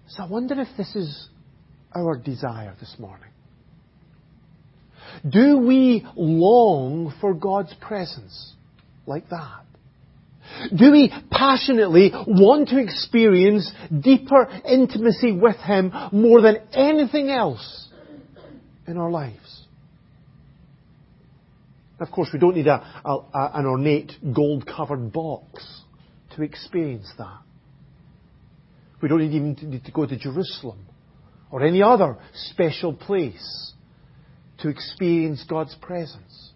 So 0.07 0.23
I 0.23 0.27
wonder 0.27 0.59
if 0.59 0.67
this 0.77 0.95
is 0.95 1.29
our 1.95 2.17
desire 2.17 2.75
this 2.79 2.95
morning. 2.99 3.30
Do 5.27 5.59
we 5.59 6.05
long 6.15 7.13
for 7.21 7.33
God's 7.33 7.73
presence 7.79 8.53
like 9.05 9.29
that? 9.29 9.65
Do 10.75 10.91
we 10.91 11.13
passionately 11.31 12.11
want 12.27 12.69
to 12.69 12.77
experience 12.77 13.71
deeper 14.01 14.47
intimacy 14.67 15.31
with 15.31 15.57
Him 15.57 15.91
more 16.11 16.41
than 16.41 16.57
anything 16.73 17.29
else 17.29 17.87
in 18.87 18.97
our 18.97 19.09
lives? 19.09 19.65
Of 21.99 22.09
course, 22.11 22.29
we 22.33 22.39
don't 22.39 22.55
need 22.55 22.67
a, 22.67 22.83
a, 23.05 23.51
an 23.53 23.65
ornate 23.65 24.11
gold 24.33 24.65
covered 24.65 25.13
box 25.13 25.81
to 26.35 26.41
experience 26.41 27.11
that. 27.17 27.39
We 29.01 29.09
don't 29.09 29.21
even 29.21 29.57
need 29.61 29.85
to 29.85 29.91
go 29.91 30.05
to 30.05 30.17
Jerusalem 30.17 30.85
or 31.51 31.63
any 31.63 31.83
other 31.83 32.17
special 32.33 32.93
place 32.93 33.73
to 34.61 34.69
experience 34.69 35.43
God's 35.47 35.75
presence. 35.81 36.51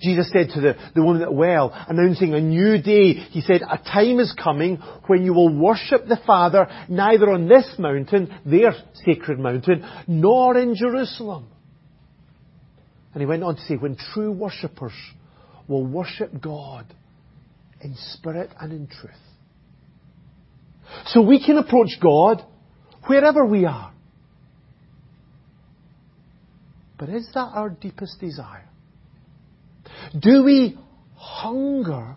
Jesus 0.00 0.30
said 0.32 0.50
to 0.54 0.60
the, 0.60 0.74
the 0.94 1.02
woman 1.02 1.22
at 1.22 1.28
the 1.28 1.34
well, 1.34 1.72
announcing 1.88 2.32
a 2.34 2.40
new 2.40 2.80
day, 2.80 3.14
He 3.14 3.40
said, 3.40 3.62
a 3.62 3.78
time 3.78 4.20
is 4.20 4.32
coming 4.42 4.76
when 5.06 5.24
you 5.24 5.34
will 5.34 5.52
worship 5.52 6.06
the 6.06 6.20
Father 6.26 6.68
neither 6.88 7.30
on 7.30 7.48
this 7.48 7.74
mountain, 7.78 8.32
their 8.46 8.72
sacred 9.04 9.38
mountain, 9.38 9.84
nor 10.06 10.56
in 10.56 10.76
Jerusalem. 10.76 11.48
And 13.12 13.20
He 13.20 13.26
went 13.26 13.42
on 13.42 13.56
to 13.56 13.62
say, 13.62 13.74
when 13.74 13.96
true 14.14 14.30
worshippers 14.30 14.92
will 15.66 15.84
worship 15.84 16.40
God 16.40 16.86
in 17.80 17.96
spirit 18.12 18.50
and 18.60 18.72
in 18.72 18.86
truth. 18.86 19.10
So 21.06 21.22
we 21.22 21.44
can 21.44 21.58
approach 21.58 21.98
God 22.00 22.44
wherever 23.06 23.44
we 23.44 23.66
are. 23.66 23.92
But 26.98 27.08
is 27.10 27.28
that 27.34 27.50
our 27.54 27.70
deepest 27.70 28.20
desire? 28.20 28.68
Do 30.18 30.42
we 30.44 30.76
hunger 31.14 32.16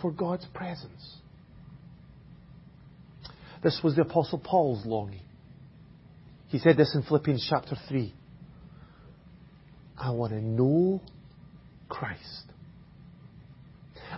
for 0.00 0.10
God's 0.10 0.46
presence? 0.54 1.16
This 3.62 3.80
was 3.82 3.96
the 3.96 4.02
Apostle 4.02 4.38
Paul's 4.38 4.84
longing. 4.86 5.22
He 6.48 6.58
said 6.58 6.76
this 6.76 6.94
in 6.94 7.02
Philippians 7.02 7.46
chapter 7.48 7.76
3. 7.88 8.14
I 9.98 10.10
want 10.10 10.32
to 10.32 10.40
know 10.40 11.00
Christ. 11.88 12.44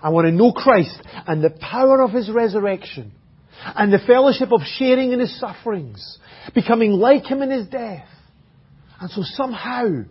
I 0.02 0.10
want 0.10 0.26
to 0.26 0.32
know 0.32 0.52
Christ 0.52 1.00
and 1.26 1.42
the 1.42 1.50
power 1.50 2.02
of 2.02 2.12
His 2.12 2.30
resurrection 2.30 3.12
and 3.64 3.92
the 3.92 3.98
fellowship 3.98 4.50
of 4.52 4.60
sharing 4.76 5.12
in 5.12 5.20
His 5.20 5.38
sufferings, 5.38 6.18
becoming 6.54 6.92
like 6.92 7.24
Him 7.24 7.42
in 7.42 7.50
His 7.50 7.66
death. 7.66 8.08
And 9.02 9.10
so 9.10 9.22
somehow 9.24 10.04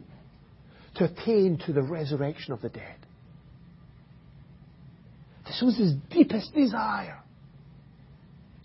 to 0.95 1.05
attain 1.05 1.57
to 1.65 1.71
the 1.71 1.81
resurrection 1.81 2.51
of 2.51 2.61
the 2.61 2.67
dead. 2.67 2.97
This 5.45 5.61
was 5.63 5.77
his 5.77 5.93
deepest 6.09 6.53
desire. 6.53 7.19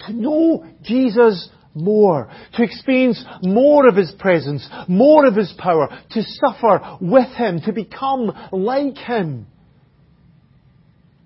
To 0.00 0.12
know 0.12 0.66
Jesus 0.82 1.48
more, 1.74 2.28
to 2.54 2.62
experience 2.64 3.24
more 3.42 3.86
of 3.86 3.94
His 3.94 4.10
presence, 4.18 4.68
more 4.88 5.26
of 5.26 5.36
His 5.36 5.54
power, 5.58 5.88
to 6.10 6.22
suffer 6.22 6.98
with 7.00 7.28
Him, 7.36 7.60
to 7.60 7.72
become 7.72 8.32
like 8.50 8.96
Him, 8.96 9.46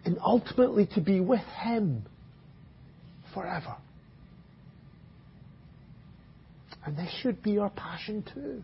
and 0.04 0.18
ultimately 0.22 0.86
to 0.94 1.00
be 1.00 1.20
with 1.20 1.44
Him 1.62 2.04
forever. 3.32 3.76
And 6.84 6.96
this 6.96 7.10
should 7.22 7.42
be 7.42 7.58
our 7.58 7.70
passion 7.70 8.24
too. 8.34 8.62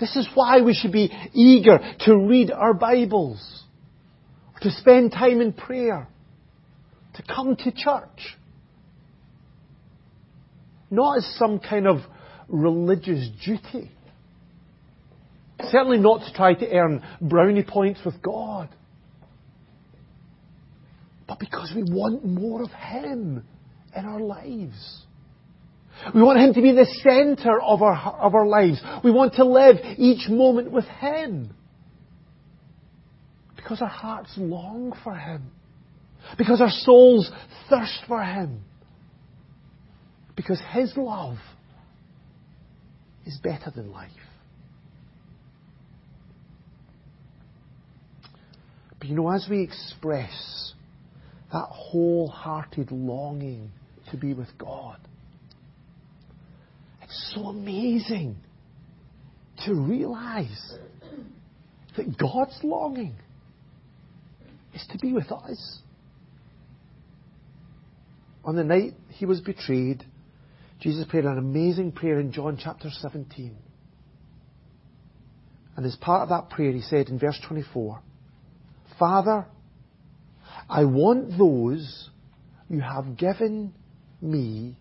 This 0.00 0.16
is 0.16 0.28
why 0.34 0.60
we 0.62 0.74
should 0.74 0.92
be 0.92 1.12
eager 1.32 1.78
to 2.00 2.16
read 2.16 2.50
our 2.50 2.74
Bibles, 2.74 3.64
to 4.60 4.70
spend 4.70 5.12
time 5.12 5.40
in 5.40 5.52
prayer, 5.52 6.08
to 7.14 7.22
come 7.22 7.56
to 7.56 7.72
church. 7.72 8.36
Not 10.90 11.18
as 11.18 11.36
some 11.38 11.58
kind 11.58 11.86
of 11.86 11.98
religious 12.48 13.28
duty. 13.44 13.90
Certainly 15.70 15.98
not 15.98 16.20
to 16.26 16.32
try 16.34 16.54
to 16.54 16.70
earn 16.70 17.02
brownie 17.20 17.62
points 17.62 18.00
with 18.04 18.20
God. 18.20 18.68
But 21.26 21.38
because 21.38 21.72
we 21.74 21.82
want 21.82 22.24
more 22.24 22.62
of 22.62 22.70
Him 22.70 23.44
in 23.96 24.04
our 24.04 24.20
lives. 24.20 25.03
We 26.14 26.22
want 26.22 26.38
Him 26.38 26.54
to 26.54 26.62
be 26.62 26.72
the 26.72 26.86
center 27.02 27.60
of 27.60 27.82
our, 27.82 27.96
of 28.20 28.34
our 28.34 28.46
lives. 28.46 28.80
We 29.02 29.10
want 29.10 29.34
to 29.34 29.44
live 29.44 29.76
each 29.96 30.28
moment 30.28 30.70
with 30.70 30.84
Him. 30.84 31.54
Because 33.56 33.80
our 33.80 33.88
hearts 33.88 34.32
long 34.36 34.92
for 35.02 35.14
Him. 35.14 35.50
Because 36.36 36.60
our 36.60 36.70
souls 36.70 37.30
thirst 37.70 38.00
for 38.06 38.22
Him. 38.22 38.60
Because 40.36 40.60
His 40.72 40.96
love 40.96 41.38
is 43.26 43.38
better 43.42 43.70
than 43.74 43.90
life. 43.90 44.10
But 48.98 49.08
you 49.08 49.16
know, 49.16 49.30
as 49.30 49.46
we 49.48 49.62
express 49.62 50.72
that 51.52 51.66
wholehearted 51.68 52.90
longing 52.90 53.70
to 54.10 54.16
be 54.16 54.34
with 54.34 54.48
God, 54.58 54.98
so 57.34 57.46
amazing 57.46 58.36
to 59.66 59.74
realize 59.74 60.78
that 61.96 62.18
God's 62.18 62.58
longing 62.62 63.14
is 64.74 64.84
to 64.90 64.98
be 64.98 65.12
with 65.12 65.30
us. 65.30 65.78
On 68.44 68.56
the 68.56 68.64
night 68.64 68.94
he 69.08 69.26
was 69.26 69.40
betrayed, 69.40 70.04
Jesus 70.80 71.06
prayed 71.08 71.24
an 71.24 71.38
amazing 71.38 71.92
prayer 71.92 72.20
in 72.20 72.32
John 72.32 72.58
chapter 72.62 72.90
17. 72.90 73.56
And 75.76 75.86
as 75.86 75.96
part 75.96 76.22
of 76.22 76.28
that 76.28 76.54
prayer, 76.54 76.72
he 76.72 76.82
said 76.82 77.08
in 77.08 77.18
verse 77.18 77.40
24, 77.46 78.00
Father, 78.98 79.46
I 80.68 80.84
want 80.84 81.38
those 81.38 82.10
you 82.68 82.80
have 82.80 83.16
given 83.16 83.74
me 84.20 84.76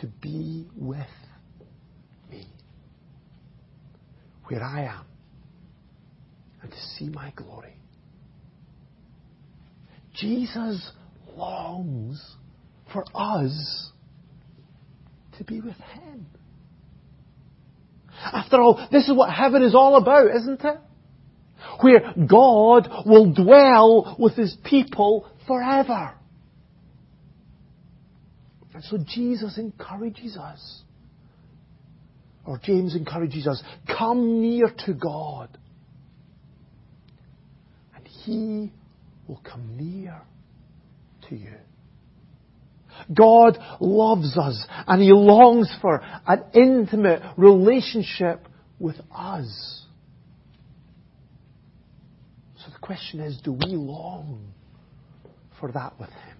to 0.00 0.06
be 0.06 0.68
with 0.76 1.06
me 2.30 2.46
where 4.46 4.62
I 4.62 4.84
am 4.84 5.04
and 6.62 6.70
to 6.70 6.78
see 6.96 7.08
my 7.08 7.32
glory. 7.36 7.74
Jesus 10.14 10.90
longs 11.36 12.20
for 12.92 13.04
us 13.14 13.92
to 15.36 15.44
be 15.44 15.60
with 15.60 15.76
Him. 15.76 16.26
After 18.32 18.60
all, 18.60 18.88
this 18.90 19.08
is 19.08 19.16
what 19.16 19.30
heaven 19.30 19.62
is 19.62 19.74
all 19.74 19.96
about, 19.96 20.34
isn't 20.34 20.60
it? 20.64 20.78
Where 21.80 22.12
God 22.28 22.88
will 23.06 23.32
dwell 23.32 24.16
with 24.18 24.34
His 24.34 24.56
people 24.64 25.28
forever. 25.46 26.17
And 28.78 28.84
so 28.84 28.96
Jesus 28.96 29.58
encourages 29.58 30.36
us 30.36 30.82
or 32.46 32.60
James 32.62 32.94
encourages 32.94 33.48
us, 33.48 33.60
come 33.88 34.40
near 34.40 34.72
to 34.86 34.94
God, 34.94 35.58
and 37.96 38.06
He 38.06 38.72
will 39.26 39.42
come 39.42 39.76
near 39.76 40.22
to 41.28 41.34
you. 41.34 41.56
God 43.12 43.58
loves 43.80 44.38
us 44.38 44.64
and 44.86 45.02
He 45.02 45.10
longs 45.10 45.68
for 45.82 46.00
an 46.28 46.44
intimate 46.54 47.20
relationship 47.36 48.46
with 48.78 48.94
us. 49.12 49.82
So 52.64 52.70
the 52.72 52.78
question 52.78 53.18
is, 53.18 53.40
do 53.42 53.54
we 53.54 53.74
long 53.74 54.52
for 55.58 55.72
that 55.72 55.98
with 55.98 56.10
Him? 56.10 56.37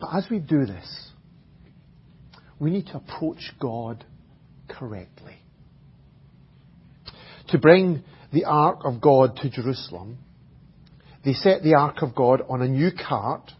But 0.00 0.14
as 0.14 0.26
we 0.30 0.38
do 0.38 0.66
this, 0.66 1.10
we 2.58 2.70
need 2.70 2.86
to 2.86 2.96
approach 2.96 3.52
God 3.60 4.04
correctly. 4.68 5.36
To 7.48 7.58
bring 7.58 8.02
the 8.32 8.44
Ark 8.44 8.80
of 8.84 9.00
God 9.00 9.36
to 9.36 9.50
Jerusalem, 9.50 10.18
they 11.24 11.32
set 11.32 11.62
the 11.62 11.74
Ark 11.74 12.02
of 12.02 12.14
God 12.14 12.42
on 12.48 12.62
a 12.62 12.68
new 12.68 12.90
cart 12.90 13.52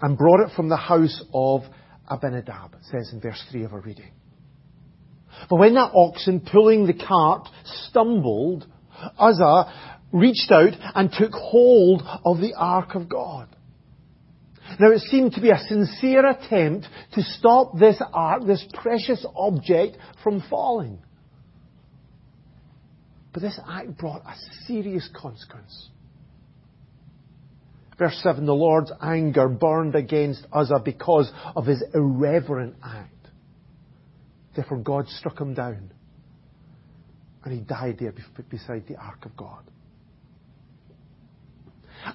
and 0.00 0.18
brought 0.18 0.40
it 0.46 0.54
from 0.54 0.68
the 0.68 0.76
house 0.76 1.22
of 1.32 1.62
Abinadab, 2.08 2.74
it 2.74 2.84
says 2.90 3.10
in 3.12 3.20
verse 3.20 3.42
3 3.50 3.64
of 3.64 3.72
our 3.72 3.80
reading. 3.80 4.10
But 5.48 5.56
when 5.56 5.74
that 5.74 5.92
oxen 5.94 6.40
pulling 6.40 6.86
the 6.86 6.94
cart 6.94 7.48
stumbled, 7.88 8.66
Uzzah 9.18 9.72
reached 10.12 10.50
out 10.50 10.74
and 10.94 11.10
took 11.10 11.32
hold 11.32 12.02
of 12.24 12.38
the 12.38 12.54
Ark 12.56 12.94
of 12.94 13.08
God. 13.08 13.48
Now 14.78 14.90
it 14.90 15.00
seemed 15.00 15.32
to 15.32 15.40
be 15.40 15.50
a 15.50 15.58
sincere 15.58 16.28
attempt 16.28 16.86
to 17.14 17.22
stop 17.22 17.78
this 17.78 18.00
ark, 18.12 18.44
this 18.46 18.64
precious 18.74 19.24
object, 19.36 19.96
from 20.22 20.42
falling. 20.48 20.98
But 23.32 23.42
this 23.42 23.58
act 23.68 23.96
brought 23.98 24.22
a 24.22 24.34
serious 24.66 25.08
consequence. 25.14 25.90
Verse 27.98 28.18
7, 28.22 28.46
the 28.46 28.54
Lord's 28.54 28.92
anger 29.00 29.48
burned 29.48 29.94
against 29.94 30.46
Uzzah 30.52 30.82
because 30.84 31.30
of 31.54 31.66
his 31.66 31.82
irreverent 31.94 32.74
act. 32.82 33.10
Therefore 34.54 34.78
God 34.78 35.08
struck 35.08 35.40
him 35.40 35.54
down. 35.54 35.92
And 37.44 37.54
he 37.54 37.60
died 37.60 37.98
there 38.00 38.14
beside 38.48 38.86
the 38.86 38.96
ark 38.96 39.24
of 39.24 39.36
God. 39.36 39.62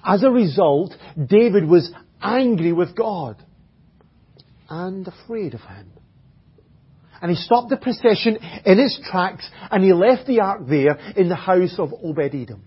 As 0.04 0.22
a 0.22 0.30
result, 0.30 0.94
David 1.26 1.64
was 1.64 1.92
angry 2.20 2.72
with 2.72 2.96
God 2.96 3.42
and 4.68 5.06
afraid 5.06 5.54
of 5.54 5.60
him. 5.60 5.90
And 7.20 7.30
he 7.30 7.36
stopped 7.36 7.70
the 7.70 7.76
procession 7.76 8.36
in 8.36 8.78
its 8.78 9.00
tracks 9.10 9.48
and 9.70 9.82
he 9.82 9.92
left 9.92 10.26
the 10.26 10.40
ark 10.40 10.62
there 10.68 10.96
in 11.16 11.28
the 11.28 11.34
house 11.34 11.74
of 11.78 11.92
Obed 11.92 12.34
Edom. 12.34 12.64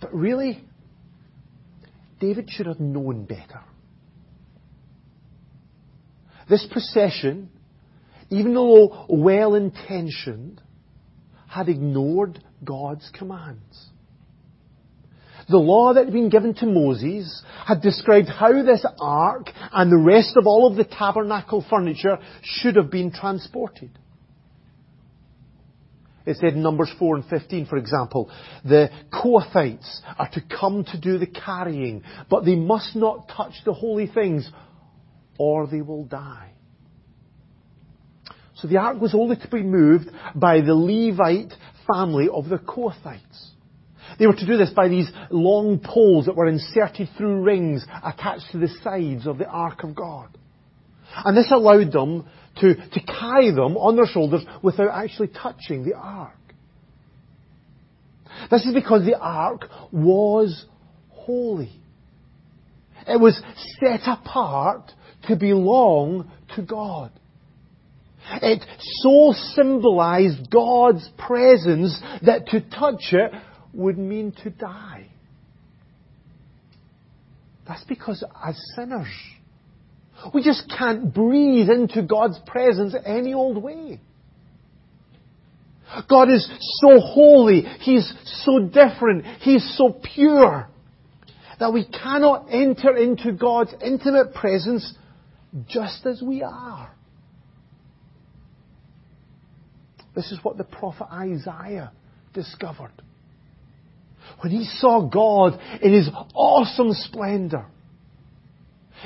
But 0.00 0.14
really, 0.14 0.64
David 2.20 2.50
should 2.50 2.66
have 2.66 2.80
known 2.80 3.24
better. 3.24 3.62
This 6.48 6.66
procession, 6.70 7.50
even 8.30 8.54
though 8.54 9.06
well 9.08 9.54
intentioned, 9.54 10.60
had 11.46 11.68
ignored 11.68 12.42
God's 12.64 13.10
commands. 13.16 13.88
The 15.48 15.56
law 15.56 15.94
that 15.94 16.04
had 16.04 16.12
been 16.12 16.28
given 16.28 16.54
to 16.54 16.66
Moses 16.66 17.42
had 17.66 17.80
described 17.80 18.28
how 18.28 18.52
this 18.62 18.84
ark 19.00 19.50
and 19.72 19.90
the 19.90 19.96
rest 19.96 20.36
of 20.36 20.46
all 20.46 20.66
of 20.66 20.76
the 20.76 20.84
tabernacle 20.84 21.64
furniture 21.68 22.18
should 22.42 22.76
have 22.76 22.90
been 22.90 23.10
transported. 23.10 23.90
It 26.26 26.36
said 26.36 26.52
in 26.52 26.62
Numbers 26.62 26.92
4 26.98 27.16
and 27.16 27.24
15, 27.24 27.64
for 27.64 27.78
example, 27.78 28.30
the 28.62 28.90
Kohathites 29.10 30.00
are 30.18 30.28
to 30.32 30.42
come 30.42 30.84
to 30.84 31.00
do 31.00 31.16
the 31.16 31.26
carrying, 31.26 32.02
but 32.28 32.44
they 32.44 32.56
must 32.56 32.94
not 32.94 33.30
touch 33.34 33.54
the 33.64 33.72
holy 33.72 34.06
things 34.06 34.50
or 35.38 35.66
they 35.66 35.80
will 35.80 36.04
die. 36.04 36.52
So 38.56 38.68
the 38.68 38.76
ark 38.76 39.00
was 39.00 39.14
only 39.14 39.36
to 39.36 39.48
be 39.48 39.62
moved 39.62 40.10
by 40.34 40.60
the 40.60 40.74
Levite 40.74 41.54
family 41.90 42.28
of 42.30 42.50
the 42.50 42.58
Kohathites. 42.58 43.52
They 44.18 44.26
were 44.26 44.34
to 44.34 44.46
do 44.46 44.56
this 44.56 44.70
by 44.70 44.88
these 44.88 45.10
long 45.30 45.80
poles 45.80 46.26
that 46.26 46.36
were 46.36 46.48
inserted 46.48 47.08
through 47.16 47.42
rings 47.42 47.84
attached 48.04 48.50
to 48.52 48.58
the 48.58 48.68
sides 48.82 49.26
of 49.26 49.38
the 49.38 49.46
Ark 49.46 49.84
of 49.84 49.94
God. 49.94 50.36
And 51.24 51.36
this 51.36 51.50
allowed 51.50 51.92
them 51.92 52.26
to, 52.60 52.74
to 52.74 53.00
carry 53.00 53.50
them 53.50 53.76
on 53.76 53.96
their 53.96 54.06
shoulders 54.06 54.44
without 54.62 54.90
actually 54.90 55.28
touching 55.28 55.84
the 55.84 55.94
Ark. 55.94 56.32
This 58.50 58.64
is 58.64 58.74
because 58.74 59.04
the 59.04 59.18
Ark 59.18 59.68
was 59.92 60.64
holy. 61.10 61.72
It 63.06 63.20
was 63.20 63.40
set 63.80 64.00
apart 64.06 64.92
to 65.26 65.36
belong 65.36 66.30
to 66.54 66.62
God. 66.62 67.10
It 68.42 68.62
so 69.02 69.32
symbolized 69.54 70.50
God's 70.50 71.08
presence 71.16 71.98
that 72.22 72.46
to 72.48 72.60
touch 72.60 73.12
it 73.12 73.32
would 73.78 73.96
mean 73.96 74.32
to 74.42 74.50
die. 74.50 75.06
That's 77.66 77.84
because 77.84 78.24
as 78.44 78.60
sinners, 78.74 79.06
we 80.34 80.42
just 80.42 80.70
can't 80.76 81.14
breathe 81.14 81.70
into 81.70 82.02
God's 82.02 82.38
presence 82.44 82.94
any 83.06 83.34
old 83.34 83.62
way. 83.62 84.00
God 86.10 86.28
is 86.30 86.46
so 86.80 86.98
holy, 86.98 87.62
He's 87.80 88.12
so 88.44 88.58
different, 88.58 89.24
He's 89.40 89.76
so 89.78 89.96
pure, 90.14 90.68
that 91.60 91.72
we 91.72 91.86
cannot 91.86 92.48
enter 92.50 92.96
into 92.96 93.32
God's 93.32 93.74
intimate 93.82 94.34
presence 94.34 94.92
just 95.68 96.04
as 96.04 96.20
we 96.20 96.42
are. 96.42 96.92
This 100.16 100.32
is 100.32 100.40
what 100.42 100.58
the 100.58 100.64
prophet 100.64 101.06
Isaiah 101.12 101.92
discovered 102.34 102.90
when 104.40 104.52
he 104.52 104.64
saw 104.64 105.08
God 105.08 105.58
in 105.82 105.92
his 105.92 106.08
awesome 106.34 106.92
splendor. 106.92 107.66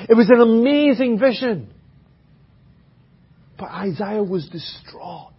It 0.09 0.15
was 0.15 0.29
an 0.29 0.41
amazing 0.41 1.19
vision. 1.19 1.71
But 3.57 3.69
Isaiah 3.69 4.23
was 4.23 4.47
distraught. 4.49 5.33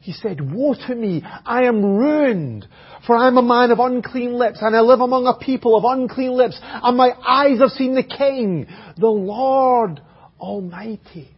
He 0.00 0.12
said, 0.12 0.40
Woe 0.40 0.74
to 0.86 0.94
me, 0.94 1.22
I 1.44 1.64
am 1.64 1.84
ruined, 1.84 2.66
for 3.06 3.16
I 3.16 3.26
am 3.26 3.36
a 3.36 3.42
man 3.42 3.70
of 3.70 3.78
unclean 3.78 4.32
lips, 4.38 4.58
and 4.62 4.74
I 4.74 4.80
live 4.80 5.00
among 5.00 5.26
a 5.26 5.34
people 5.44 5.76
of 5.76 5.84
unclean 5.84 6.32
lips, 6.32 6.58
and 6.62 6.96
my 6.96 7.10
eyes 7.26 7.58
have 7.58 7.70
seen 7.70 7.94
the 7.94 8.02
King, 8.02 8.66
the 8.96 9.06
Lord 9.06 10.00
Almighty. 10.40 11.28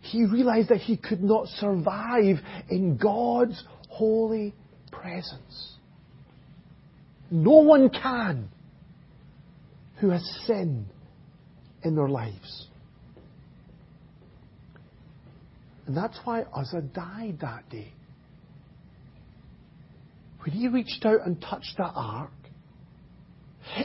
He 0.00 0.24
realized 0.24 0.68
that 0.68 0.78
he 0.78 0.96
could 0.96 1.22
not 1.22 1.48
survive 1.48 2.36
in 2.68 2.96
God's 2.96 3.62
holy 3.96 4.54
presence. 4.92 5.74
No 7.30 7.58
one 7.62 7.88
can 7.88 8.48
who 10.00 10.10
has 10.10 10.22
sin 10.46 10.86
in 11.82 11.96
their 11.96 12.08
lives. 12.08 12.66
And 15.86 15.96
that's 15.96 16.18
why 16.24 16.42
Uzzah 16.42 16.82
died 16.82 17.38
that 17.40 17.70
day. 17.70 17.92
When 20.44 20.54
he 20.54 20.68
reached 20.68 21.04
out 21.06 21.24
and 21.24 21.40
touched 21.40 21.76
that 21.78 21.92
ark, 21.94 22.30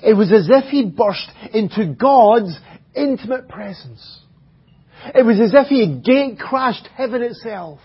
it 0.04 0.16
was 0.16 0.32
as 0.32 0.48
if 0.50 0.66
he 0.66 0.86
burst 0.86 1.30
into 1.54 1.94
God's 1.94 2.58
intimate 2.96 3.48
presence. 3.48 4.20
It 5.16 5.26
was 5.26 5.40
as 5.40 5.54
if 5.54 5.68
he 5.68 5.88
had 5.88 6.04
gate 6.04 6.38
crashed 6.38 6.88
heaven 6.96 7.22
itself. 7.22 7.80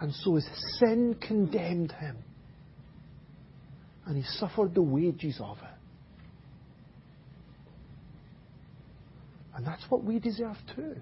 And 0.00 0.12
so 0.12 0.36
his 0.36 0.48
sin 0.78 1.16
condemned 1.20 1.92
him. 1.92 2.16
And 4.06 4.16
he 4.16 4.22
suffered 4.38 4.74
the 4.74 4.82
wages 4.82 5.38
of 5.40 5.58
it. 5.58 5.78
And 9.54 9.66
that's 9.66 9.82
what 9.88 10.04
we 10.04 10.18
deserve 10.18 10.56
too. 10.76 10.96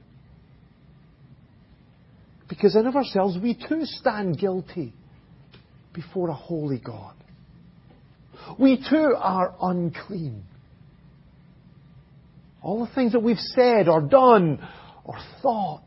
Because 2.49 2.75
in 2.75 2.87
of 2.87 2.97
ourselves, 2.97 3.37
we 3.43 3.55
too 3.55 3.83
stand 3.85 4.39
guilty 4.39 4.95
before 5.93 6.31
a 6.31 6.35
holy 6.35 6.79
God. 6.79 7.15
We 8.59 8.77
too 8.77 9.15
are 9.19 9.55
unclean. 9.61 10.45
All 12.63 12.85
the 12.85 12.95
things 12.95 13.13
that 13.13 13.23
we've 13.23 13.39
said 13.39 13.89
or 13.89 14.01
done 14.01 14.67
or 15.05 15.17
thought 15.43 15.83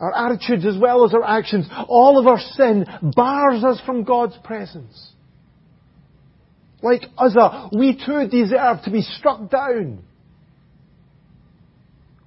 our 0.00 0.14
attitudes 0.14 0.64
as 0.64 0.78
well 0.80 1.04
as 1.04 1.14
our 1.14 1.24
actions, 1.24 1.68
all 1.88 2.18
of 2.18 2.26
our 2.26 2.38
sin 2.38 2.86
bars 3.14 3.64
us 3.64 3.80
from 3.84 4.04
God's 4.04 4.36
presence. 4.44 5.12
Like 6.82 7.02
Uzzah, 7.16 7.40
uh, 7.40 7.68
we 7.76 7.94
too 7.94 8.28
deserve 8.28 8.82
to 8.84 8.90
be 8.90 9.02
struck 9.02 9.50
down. 9.50 10.04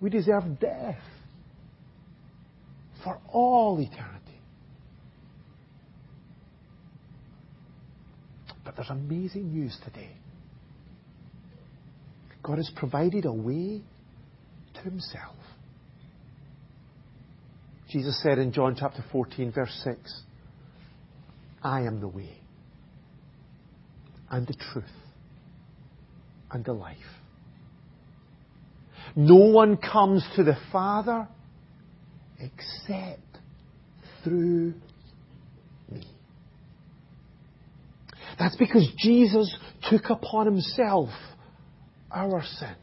We 0.02 0.10
deserve 0.10 0.60
death 0.60 1.00
for 3.04 3.20
all 3.32 3.80
eternity. 3.80 4.18
But 8.66 8.76
there's 8.76 8.90
amazing 8.90 9.54
news 9.54 9.78
today. 9.86 10.12
God 12.44 12.58
has 12.58 12.70
provided 12.76 13.26
a 13.26 13.34
way 13.34 13.82
to 14.74 14.82
Himself. 14.82 15.36
Jesus 17.92 18.22
said 18.24 18.40
in 18.40 18.54
John 18.54 18.78
chapter 18.80 19.04
14, 19.12 19.52
verse 19.52 19.82
6, 19.84 20.22
I 21.62 21.82
am 21.82 22.00
the 22.00 22.08
way 22.08 22.38
and 24.30 24.48
the 24.48 24.54
truth 24.54 24.86
and 26.52 26.64
the 26.64 26.72
life. 26.72 26.98
No 29.16 29.36
one 29.36 29.76
comes 29.76 30.26
to 30.38 30.44
the 30.44 30.56
Father 30.72 31.28
except 32.40 33.20
through 34.24 34.74
me. 35.92 36.08
That's 38.40 38.56
because 38.56 38.88
Jesus 39.00 39.54
took 39.90 40.10
upon 40.10 40.46
himself 40.46 41.10
our 42.10 42.42
sin. 42.42 42.76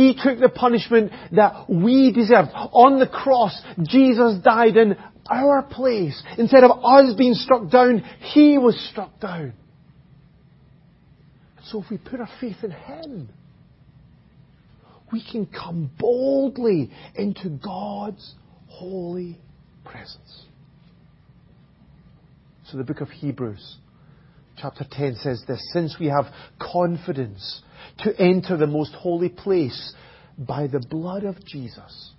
He 0.00 0.14
took 0.14 0.38
the 0.40 0.48
punishment 0.48 1.12
that 1.32 1.68
we 1.68 2.10
deserved. 2.10 2.48
On 2.54 2.98
the 2.98 3.06
cross, 3.06 3.60
Jesus 3.82 4.38
died 4.42 4.78
in 4.78 4.96
our 5.30 5.62
place. 5.62 6.20
Instead 6.38 6.64
of 6.64 6.82
us 6.82 7.14
being 7.16 7.34
struck 7.34 7.70
down, 7.70 8.02
He 8.32 8.56
was 8.56 8.78
struck 8.90 9.20
down. 9.20 9.52
So 11.64 11.82
if 11.82 11.90
we 11.90 11.98
put 11.98 12.18
our 12.18 12.30
faith 12.40 12.56
in 12.62 12.70
Him, 12.70 13.28
we 15.12 15.22
can 15.22 15.46
come 15.46 15.90
boldly 15.98 16.90
into 17.14 17.50
God's 17.50 18.34
holy 18.68 19.38
presence. 19.84 20.44
So 22.64 22.78
the 22.78 22.84
book 22.84 23.02
of 23.02 23.08
Hebrews, 23.10 23.76
chapter 24.56 24.86
10 24.90 25.16
says 25.16 25.42
this, 25.46 25.60
since 25.74 25.96
we 26.00 26.06
have 26.06 26.26
confidence 26.58 27.62
to 27.98 28.20
enter 28.20 28.56
the 28.56 28.66
most 28.66 28.92
holy 28.94 29.28
place 29.28 29.94
by 30.38 30.66
the 30.66 30.80
blood 30.80 31.24
of 31.24 31.44
Jesus, 31.44 32.12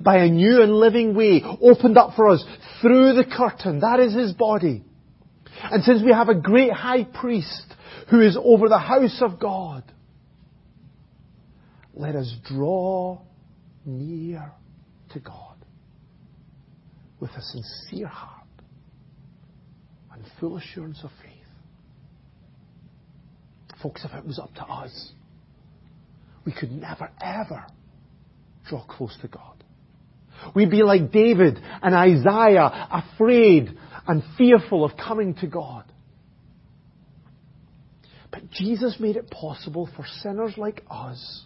by 0.00 0.18
a 0.18 0.28
new 0.28 0.62
and 0.62 0.72
living 0.74 1.14
way 1.14 1.42
opened 1.62 1.96
up 1.96 2.14
for 2.14 2.28
us 2.28 2.44
through 2.80 3.14
the 3.14 3.24
curtain, 3.24 3.80
that 3.80 4.00
is 4.00 4.14
His 4.14 4.32
body. 4.32 4.84
And 5.62 5.82
since 5.82 6.02
we 6.02 6.12
have 6.12 6.28
a 6.28 6.34
great 6.34 6.72
high 6.72 7.04
priest 7.04 7.74
who 8.10 8.20
is 8.20 8.36
over 8.40 8.68
the 8.68 8.78
house 8.78 9.20
of 9.22 9.40
God, 9.40 9.82
let 11.94 12.14
us 12.14 12.32
draw 12.44 13.20
near 13.84 14.52
to 15.10 15.20
God 15.20 15.56
with 17.18 17.30
a 17.30 17.42
sincere 17.42 18.06
heart 18.06 18.46
and 20.12 20.24
full 20.38 20.56
assurance 20.56 21.00
of 21.02 21.10
faith. 21.22 21.27
Folks, 23.82 24.04
if 24.04 24.12
it 24.12 24.26
was 24.26 24.38
up 24.38 24.54
to 24.54 24.62
us, 24.62 25.12
we 26.44 26.52
could 26.52 26.72
never 26.72 27.10
ever 27.20 27.66
draw 28.68 28.84
close 28.84 29.16
to 29.22 29.28
God. 29.28 29.64
We'd 30.54 30.70
be 30.70 30.82
like 30.82 31.12
David 31.12 31.58
and 31.82 31.94
Isaiah, 31.94 32.88
afraid 32.90 33.76
and 34.06 34.22
fearful 34.36 34.84
of 34.84 34.92
coming 34.96 35.34
to 35.36 35.46
God. 35.46 35.84
But 38.30 38.50
Jesus 38.50 38.96
made 39.00 39.16
it 39.16 39.30
possible 39.30 39.88
for 39.96 40.04
sinners 40.22 40.54
like 40.56 40.84
us 40.90 41.44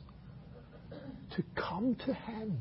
to 1.36 1.42
come 1.56 1.96
to 2.06 2.12
Him. 2.12 2.58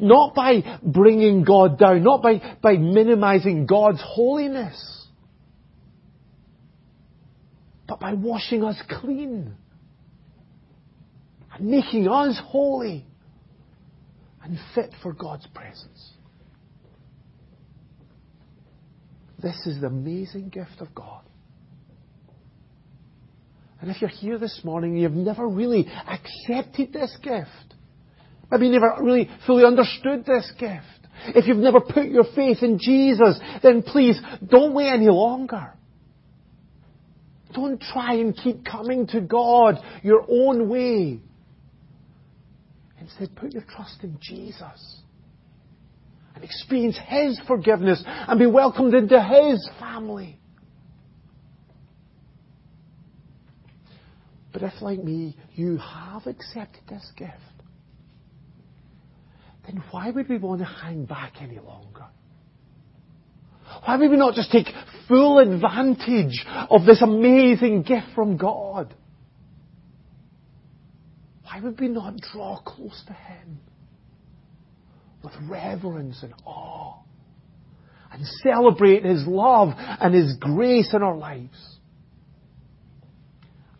Not 0.00 0.34
by 0.34 0.80
bringing 0.82 1.44
God 1.44 1.78
down, 1.78 2.02
not 2.02 2.22
by, 2.22 2.56
by 2.60 2.76
minimizing 2.76 3.66
God's 3.66 4.02
holiness, 4.02 4.97
but 7.88 7.98
by 7.98 8.12
washing 8.12 8.62
us 8.62 8.76
clean 9.00 9.56
and 11.54 11.66
making 11.66 12.06
us 12.06 12.38
holy 12.44 13.06
and 14.44 14.58
fit 14.74 14.92
for 15.02 15.14
God's 15.14 15.46
presence. 15.54 16.12
This 19.42 19.56
is 19.66 19.80
the 19.80 19.86
amazing 19.86 20.50
gift 20.50 20.80
of 20.80 20.94
God. 20.94 21.22
And 23.80 23.90
if 23.90 24.00
you're 24.00 24.10
here 24.10 24.38
this 24.38 24.60
morning 24.64 24.92
and 24.92 25.00
you've 25.00 25.12
never 25.12 25.48
really 25.48 25.86
accepted 25.86 26.92
this 26.92 27.16
gift, 27.22 27.74
maybe 28.50 28.66
you 28.66 28.72
never 28.72 28.96
really 29.00 29.30
fully 29.46 29.64
understood 29.64 30.26
this 30.26 30.50
gift, 30.58 30.84
if 31.28 31.46
you've 31.46 31.56
never 31.56 31.80
put 31.80 32.06
your 32.06 32.24
faith 32.34 32.58
in 32.62 32.78
Jesus, 32.78 33.38
then 33.62 33.82
please 33.82 34.20
don't 34.46 34.74
wait 34.74 34.88
any 34.88 35.08
longer. 35.08 35.77
Don't 37.54 37.80
try 37.80 38.14
and 38.14 38.36
keep 38.36 38.64
coming 38.64 39.06
to 39.08 39.20
God 39.20 39.76
your 40.02 40.24
own 40.28 40.68
way. 40.68 41.20
Instead, 43.00 43.34
put 43.36 43.52
your 43.52 43.64
trust 43.64 44.02
in 44.02 44.18
Jesus 44.20 45.00
and 46.34 46.44
experience 46.44 46.98
His 47.06 47.40
forgiveness 47.46 48.02
and 48.06 48.38
be 48.38 48.46
welcomed 48.46 48.94
into 48.94 49.22
His 49.22 49.68
family. 49.80 50.38
But 54.52 54.62
if, 54.62 54.82
like 54.82 55.02
me, 55.02 55.36
you 55.54 55.78
have 55.78 56.26
accepted 56.26 56.82
this 56.88 57.06
gift, 57.16 57.32
then 59.66 59.82
why 59.90 60.10
would 60.10 60.28
we 60.28 60.38
want 60.38 60.60
to 60.60 60.66
hang 60.66 61.04
back 61.04 61.34
any 61.40 61.58
longer? 61.58 62.06
Why 63.84 63.96
would 63.96 64.10
we 64.10 64.16
not 64.16 64.34
just 64.34 64.50
take 64.50 64.66
full 65.06 65.38
advantage 65.38 66.44
of 66.70 66.84
this 66.84 67.02
amazing 67.02 67.82
gift 67.82 68.08
from 68.14 68.36
God? 68.36 68.94
Why 71.44 71.60
would 71.60 71.80
we 71.80 71.88
not 71.88 72.16
draw 72.16 72.60
close 72.60 73.02
to 73.06 73.12
Him 73.12 73.58
with 75.22 75.32
reverence 75.48 76.22
and 76.22 76.34
awe 76.44 76.98
and 78.12 78.24
celebrate 78.42 79.04
His 79.04 79.26
love 79.26 79.70
and 79.76 80.14
His 80.14 80.36
grace 80.38 80.92
in 80.92 81.02
our 81.02 81.16
lives? 81.16 81.78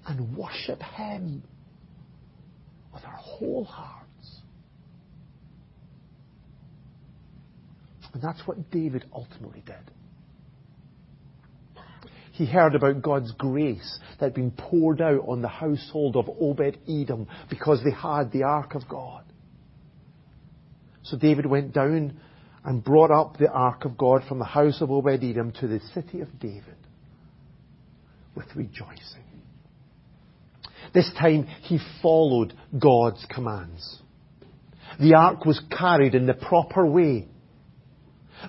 and 0.08 0.36
worship 0.36 0.82
Him 0.82 1.42
with 2.92 3.04
our 3.04 3.16
whole 3.16 3.64
hearts. 3.64 4.07
And 8.12 8.22
that's 8.22 8.40
what 8.46 8.70
David 8.70 9.04
ultimately 9.12 9.62
did. 9.64 9.76
He 12.32 12.46
heard 12.46 12.74
about 12.74 13.02
God's 13.02 13.32
grace 13.32 13.98
that 14.18 14.26
had 14.26 14.34
been 14.34 14.52
poured 14.52 15.02
out 15.02 15.24
on 15.26 15.42
the 15.42 15.48
household 15.48 16.16
of 16.16 16.28
Obed 16.40 16.78
Edom 16.88 17.26
because 17.50 17.82
they 17.82 17.90
had 17.90 18.30
the 18.30 18.44
Ark 18.44 18.74
of 18.76 18.88
God. 18.88 19.24
So 21.02 21.16
David 21.16 21.46
went 21.46 21.72
down 21.72 22.20
and 22.64 22.84
brought 22.84 23.10
up 23.10 23.38
the 23.38 23.50
Ark 23.50 23.84
of 23.84 23.98
God 23.98 24.22
from 24.28 24.38
the 24.38 24.44
house 24.44 24.80
of 24.80 24.90
Obed 24.90 25.24
Edom 25.24 25.52
to 25.60 25.66
the 25.66 25.80
city 25.94 26.20
of 26.20 26.38
David 26.38 26.76
with 28.36 28.46
rejoicing. 28.54 29.24
This 30.94 31.10
time 31.18 31.44
he 31.62 31.78
followed 32.02 32.54
God's 32.78 33.26
commands. 33.28 33.98
The 35.00 35.14
ark 35.14 35.44
was 35.44 35.60
carried 35.76 36.14
in 36.14 36.26
the 36.26 36.34
proper 36.34 36.86
way. 36.86 37.28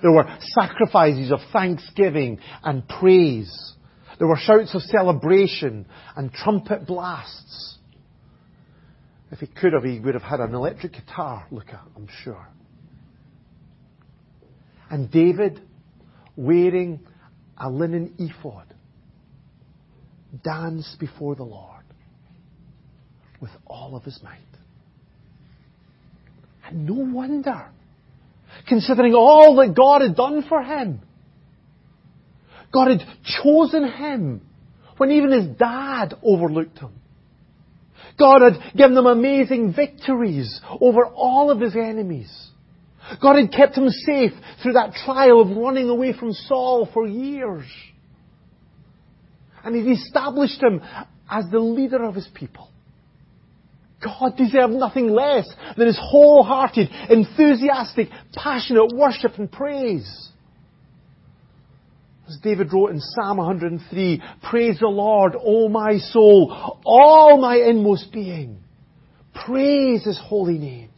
There 0.02 0.12
were 0.12 0.26
sacrifices 0.58 1.32
of 1.32 1.40
thanksgiving 1.52 2.38
and 2.62 2.86
praise. 2.88 3.74
There 4.18 4.28
were 4.28 4.36
shouts 4.36 4.74
of 4.74 4.82
celebration 4.82 5.86
and 6.16 6.32
trumpet 6.32 6.86
blasts. 6.86 7.78
If 9.32 9.38
he 9.38 9.46
could 9.46 9.72
have, 9.72 9.84
he 9.84 10.00
would 10.00 10.14
have 10.14 10.22
had 10.22 10.40
an 10.40 10.54
electric 10.54 10.92
guitar, 10.92 11.46
look 11.50 11.68
at, 11.68 11.80
I'm 11.96 12.08
sure. 12.24 12.48
And 14.90 15.10
David, 15.10 15.60
wearing 16.36 17.00
a 17.56 17.70
linen 17.70 18.14
ephod, 18.18 18.74
danced 20.42 20.98
before 20.98 21.36
the 21.36 21.44
Lord 21.44 21.84
with 23.40 23.50
all 23.66 23.96
of 23.96 24.02
his 24.04 24.20
might. 24.22 24.38
And 26.66 26.86
no 26.86 26.94
wonder, 26.94 27.68
considering 28.68 29.14
all 29.14 29.56
that 29.56 29.74
God 29.74 30.02
had 30.02 30.16
done 30.16 30.44
for 30.48 30.62
him. 30.62 31.00
God 32.72 32.88
had 32.88 33.02
chosen 33.42 33.90
him 33.90 34.42
when 34.96 35.10
even 35.10 35.32
his 35.32 35.56
dad 35.56 36.14
overlooked 36.22 36.78
him. 36.78 36.92
God 38.18 38.42
had 38.42 38.76
given 38.76 38.96
him 38.96 39.06
amazing 39.06 39.72
victories 39.74 40.60
over 40.80 41.06
all 41.06 41.50
of 41.50 41.60
his 41.60 41.74
enemies. 41.74 42.30
God 43.20 43.36
had 43.36 43.52
kept 43.52 43.76
him 43.76 43.88
safe 43.88 44.32
through 44.62 44.74
that 44.74 44.92
trial 45.04 45.40
of 45.40 45.56
running 45.56 45.88
away 45.88 46.12
from 46.12 46.32
Saul 46.32 46.88
for 46.92 47.06
years. 47.06 47.64
And 49.64 49.74
He's 49.74 49.98
established 49.98 50.62
him 50.62 50.80
as 51.30 51.44
the 51.50 51.58
leader 51.58 52.04
of 52.04 52.14
His 52.14 52.28
people. 52.34 52.69
God 54.02 54.36
deserves 54.36 54.74
nothing 54.74 55.08
less 55.10 55.48
than 55.76 55.86
His 55.86 55.98
wholehearted, 56.00 56.88
enthusiastic, 57.10 58.08
passionate 58.34 58.94
worship 58.94 59.32
and 59.36 59.50
praise. 59.50 60.28
As 62.28 62.38
David 62.42 62.72
wrote 62.72 62.90
in 62.90 63.00
Psalm 63.00 63.38
103, 63.38 64.22
Praise 64.48 64.78
the 64.78 64.86
Lord, 64.86 65.34
O 65.38 65.68
my 65.68 65.98
soul, 65.98 66.80
all 66.84 67.40
my 67.40 67.56
inmost 67.56 68.12
being. 68.12 68.58
Praise 69.44 70.04
His 70.04 70.18
holy 70.22 70.58
name. 70.58 70.90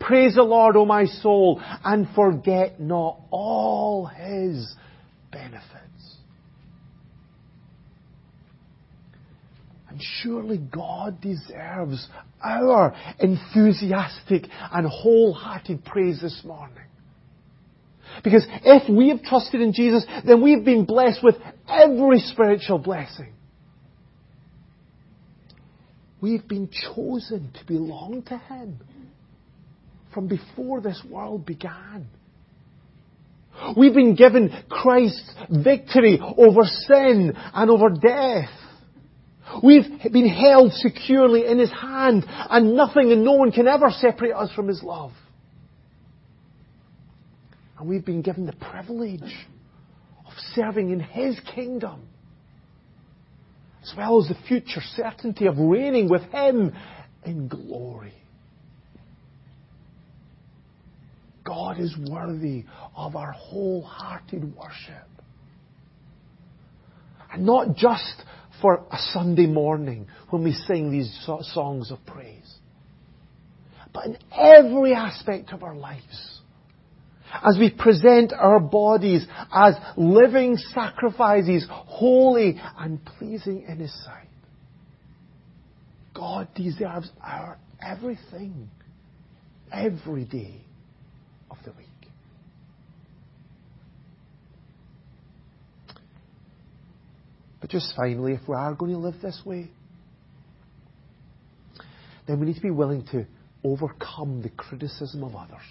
Praise 0.00 0.34
the 0.34 0.42
Lord, 0.42 0.76
O 0.76 0.84
my 0.84 1.04
soul, 1.04 1.60
and 1.84 2.08
forget 2.14 2.80
not 2.80 3.20
all 3.30 4.06
His 4.06 4.74
benefits. 5.30 5.85
And 9.96 10.04
surely 10.20 10.58
God 10.58 11.22
deserves 11.22 12.06
our 12.44 12.94
enthusiastic 13.18 14.42
and 14.70 14.86
wholehearted 14.86 15.86
praise 15.86 16.20
this 16.20 16.38
morning. 16.44 16.84
Because 18.22 18.46
if 18.62 18.90
we 18.94 19.08
have 19.08 19.22
trusted 19.22 19.62
in 19.62 19.72
Jesus, 19.72 20.04
then 20.26 20.42
we've 20.42 20.66
been 20.66 20.84
blessed 20.84 21.20
with 21.24 21.36
every 21.66 22.18
spiritual 22.18 22.76
blessing. 22.76 23.32
We've 26.20 26.46
been 26.46 26.68
chosen 26.94 27.50
to 27.58 27.64
belong 27.64 28.22
to 28.26 28.36
Him 28.36 28.78
from 30.12 30.28
before 30.28 30.82
this 30.82 31.02
world 31.08 31.46
began. 31.46 32.08
We've 33.74 33.94
been 33.94 34.14
given 34.14 34.52
Christ's 34.68 35.32
victory 35.48 36.20
over 36.20 36.64
sin 36.64 37.32
and 37.54 37.70
over 37.70 37.88
death. 37.88 38.50
We've 39.62 39.84
been 40.12 40.28
held 40.28 40.72
securely 40.72 41.46
in 41.46 41.58
His 41.58 41.70
hand 41.70 42.24
and 42.26 42.74
nothing 42.74 43.12
and 43.12 43.24
no 43.24 43.32
one 43.32 43.52
can 43.52 43.68
ever 43.68 43.90
separate 43.90 44.34
us 44.34 44.50
from 44.54 44.68
His 44.68 44.82
love. 44.82 45.12
And 47.78 47.88
we've 47.88 48.04
been 48.04 48.22
given 48.22 48.46
the 48.46 48.54
privilege 48.54 49.46
of 50.26 50.32
serving 50.54 50.90
in 50.90 51.00
His 51.00 51.38
kingdom, 51.54 52.08
as 53.82 53.92
well 53.96 54.20
as 54.20 54.28
the 54.28 54.36
future 54.48 54.80
certainty 54.94 55.46
of 55.46 55.58
reigning 55.58 56.08
with 56.08 56.22
Him 56.32 56.72
in 57.24 57.48
glory. 57.48 58.14
God 61.44 61.78
is 61.78 61.96
worthy 62.10 62.64
of 62.96 63.14
our 63.14 63.32
wholehearted 63.32 64.56
worship. 64.56 65.08
And 67.32 67.46
not 67.46 67.76
just 67.76 68.22
for 68.60 68.84
a 68.90 68.98
Sunday 69.12 69.46
morning 69.46 70.06
when 70.30 70.44
we 70.44 70.52
sing 70.52 70.90
these 70.90 71.12
songs 71.52 71.90
of 71.90 71.98
praise, 72.06 72.54
but 73.92 74.06
in 74.06 74.18
every 74.32 74.94
aspect 74.94 75.52
of 75.52 75.62
our 75.62 75.74
lives 75.74 76.40
as 77.44 77.56
we 77.58 77.70
present 77.70 78.32
our 78.32 78.60
bodies 78.60 79.26
as 79.52 79.74
living 79.96 80.56
sacrifices, 80.56 81.66
holy 81.70 82.60
and 82.78 83.04
pleasing 83.04 83.64
in 83.68 83.78
His 83.78 84.04
sight. 84.04 84.28
God 86.14 86.48
deserves 86.54 87.10
our 87.22 87.58
everything, 87.84 88.70
every 89.72 90.24
day 90.24 90.62
of 91.50 91.58
the 91.64 91.72
week. 91.72 91.86
But 97.66 97.72
just 97.72 97.96
finally, 97.96 98.34
if 98.34 98.46
we 98.46 98.54
are 98.54 98.74
going 98.74 98.92
to 98.92 98.98
live 98.98 99.20
this 99.20 99.42
way, 99.44 99.68
then 102.28 102.38
we 102.38 102.46
need 102.46 102.54
to 102.54 102.60
be 102.60 102.70
willing 102.70 103.04
to 103.06 103.26
overcome 103.64 104.40
the 104.40 104.50
criticism 104.50 105.24
of 105.24 105.34
others 105.34 105.64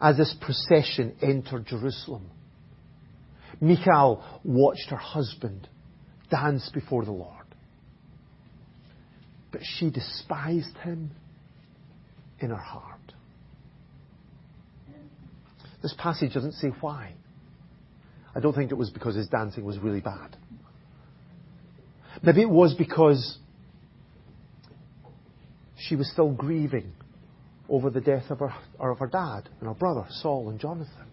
as 0.00 0.16
this 0.16 0.36
procession 0.40 1.16
entered 1.20 1.66
Jerusalem. 1.66 2.30
Michal 3.60 4.22
watched 4.44 4.88
her 4.90 4.96
husband 4.96 5.66
dance 6.30 6.70
before 6.72 7.04
the 7.04 7.10
Lord. 7.10 7.46
But 9.50 9.62
she 9.64 9.90
despised 9.90 10.76
him 10.84 11.10
in 12.38 12.50
her 12.50 12.54
heart. 12.54 13.00
This 15.82 15.96
passage 15.98 16.34
doesn't 16.34 16.52
say 16.52 16.68
why. 16.80 17.14
I 18.38 18.40
don't 18.40 18.54
think 18.54 18.70
it 18.70 18.76
was 18.76 18.90
because 18.90 19.16
his 19.16 19.26
dancing 19.26 19.64
was 19.64 19.78
really 19.78 20.00
bad. 20.00 20.36
Maybe 22.22 22.42
it 22.42 22.48
was 22.48 22.72
because 22.72 23.36
she 25.76 25.96
was 25.96 26.08
still 26.12 26.30
grieving 26.30 26.92
over 27.68 27.90
the 27.90 28.00
death 28.00 28.30
of 28.30 28.38
her, 28.38 28.54
or 28.78 28.92
of 28.92 29.00
her 29.00 29.08
dad 29.08 29.48
and 29.58 29.68
her 29.68 29.74
brother, 29.74 30.06
Saul 30.22 30.50
and 30.50 30.60
Jonathan. 30.60 31.08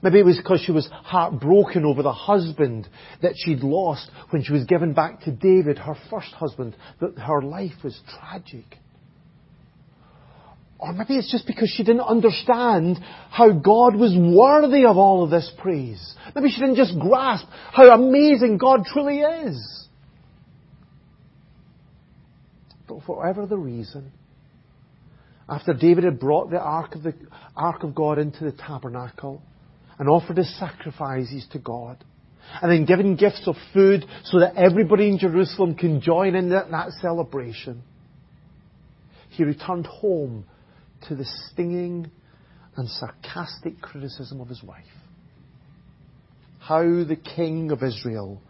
Maybe 0.00 0.20
it 0.20 0.24
was 0.24 0.36
because 0.36 0.60
she 0.60 0.70
was 0.70 0.88
heartbroken 0.92 1.84
over 1.86 2.04
the 2.04 2.12
husband 2.12 2.88
that 3.20 3.32
she'd 3.34 3.64
lost 3.64 4.12
when 4.30 4.44
she 4.44 4.52
was 4.52 4.62
given 4.66 4.92
back 4.92 5.22
to 5.22 5.32
David, 5.32 5.76
her 5.76 5.96
first 6.08 6.32
husband, 6.34 6.76
that 7.00 7.18
her 7.18 7.42
life 7.42 7.82
was 7.82 8.00
tragic. 8.16 8.78
Or 10.82 10.92
maybe 10.92 11.16
it's 11.16 11.30
just 11.30 11.46
because 11.46 11.70
she 11.70 11.84
didn't 11.84 12.00
understand 12.00 12.98
how 13.30 13.52
God 13.52 13.94
was 13.94 14.16
worthy 14.18 14.84
of 14.84 14.96
all 14.96 15.22
of 15.22 15.30
this 15.30 15.48
praise. 15.58 16.16
Maybe 16.34 16.50
she 16.50 16.58
didn't 16.58 16.74
just 16.74 16.98
grasp 16.98 17.46
how 17.72 17.94
amazing 17.94 18.58
God 18.58 18.84
truly 18.84 19.20
is. 19.20 19.86
But 22.88 23.04
for 23.06 23.18
whatever 23.18 23.46
the 23.46 23.56
reason, 23.56 24.10
after 25.48 25.72
David 25.72 26.02
had 26.02 26.18
brought 26.18 26.50
the 26.50 26.58
ark 26.58 26.96
of, 26.96 27.04
the, 27.04 27.14
ark 27.56 27.84
of 27.84 27.94
God 27.94 28.18
into 28.18 28.42
the 28.42 28.50
tabernacle 28.50 29.40
and 30.00 30.08
offered 30.08 30.36
his 30.36 30.58
sacrifices 30.58 31.46
to 31.52 31.60
God, 31.60 32.02
and 32.60 32.72
then 32.72 32.86
given 32.86 33.14
gifts 33.14 33.46
of 33.46 33.54
food 33.72 34.04
so 34.24 34.40
that 34.40 34.56
everybody 34.56 35.06
in 35.06 35.20
Jerusalem 35.20 35.76
can 35.76 36.00
join 36.00 36.34
in 36.34 36.48
that, 36.48 36.72
that 36.72 36.90
celebration, 37.00 37.84
he 39.30 39.44
returned 39.44 39.86
home 39.86 40.44
to 41.08 41.14
the 41.14 41.24
stinging 41.50 42.10
and 42.76 42.88
sarcastic 42.88 43.80
criticism 43.80 44.40
of 44.40 44.48
his 44.48 44.62
wife. 44.62 44.84
How 46.58 46.82
the 46.82 47.16
King 47.16 47.70
of 47.70 47.82
Israel 47.82 48.40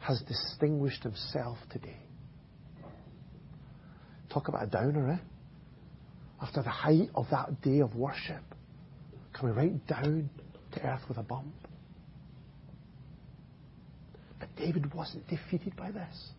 has 0.00 0.22
distinguished 0.22 1.02
himself 1.02 1.58
today. 1.70 1.98
Talk 4.30 4.48
about 4.48 4.64
a 4.64 4.66
downer, 4.66 5.12
eh? 5.12 5.18
after 6.40 6.62
the 6.62 6.70
height 6.70 7.08
of 7.14 7.26
that 7.30 7.60
day 7.62 7.80
of 7.80 7.94
worship, 7.96 8.42
coming 9.32 9.54
right 9.54 9.86
down 9.86 10.30
to 10.72 10.82
earth 10.82 11.02
with 11.08 11.18
a 11.18 11.22
bump. 11.22 11.52
But 14.38 14.54
David 14.56 14.94
wasn't 14.94 15.26
defeated 15.28 15.74
by 15.76 15.90
this. 15.90 16.30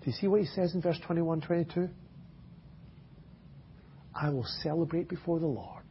Do 0.00 0.10
you 0.10 0.12
see 0.12 0.26
what 0.26 0.40
he 0.40 0.46
says 0.46 0.74
in 0.74 0.80
verse 0.80 0.98
21 1.06 1.42
22? 1.42 1.88
I 4.14 4.30
will 4.30 4.46
celebrate 4.62 5.08
before 5.08 5.38
the 5.38 5.46
Lord. 5.46 5.82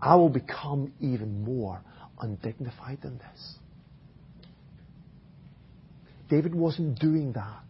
I 0.00 0.16
will 0.16 0.28
become 0.28 0.92
even 1.00 1.44
more 1.44 1.80
undignified 2.20 2.98
than 3.02 3.18
this. 3.18 3.58
David 6.28 6.54
wasn't 6.54 6.98
doing 6.98 7.32
that 7.32 7.64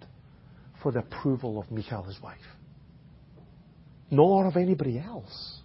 for 0.82 0.92
the 0.92 1.00
approval 1.00 1.58
of 1.58 1.70
Michal, 1.70 2.02
his 2.04 2.20
wife, 2.22 2.38
nor 4.10 4.46
of 4.46 4.56
anybody 4.56 4.98
else. 4.98 5.60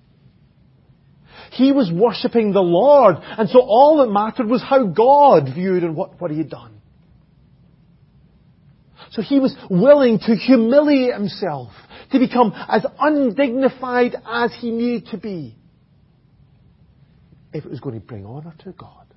He 1.51 1.71
was 1.71 1.91
worshipping 1.91 2.51
the 2.51 2.61
Lord, 2.61 3.15
and 3.19 3.49
so 3.49 3.59
all 3.59 3.97
that 3.97 4.11
mattered 4.11 4.47
was 4.47 4.61
how 4.61 4.85
God 4.85 5.49
viewed 5.53 5.83
and 5.83 5.95
what, 5.95 6.19
what 6.19 6.31
he 6.31 6.37
had 6.37 6.49
done. 6.49 6.78
So 9.11 9.21
he 9.21 9.39
was 9.39 9.55
willing 9.69 10.19
to 10.19 10.35
humiliate 10.35 11.13
himself, 11.13 11.71
to 12.11 12.19
become 12.19 12.53
as 12.67 12.85
undignified 12.99 14.15
as 14.27 14.53
he 14.59 14.71
needed 14.71 15.07
to 15.11 15.17
be, 15.17 15.55
if 17.53 17.65
it 17.65 17.69
was 17.69 17.79
going 17.79 17.99
to 17.99 18.05
bring 18.05 18.25
honour 18.25 18.53
to 18.63 18.71
God. 18.71 19.07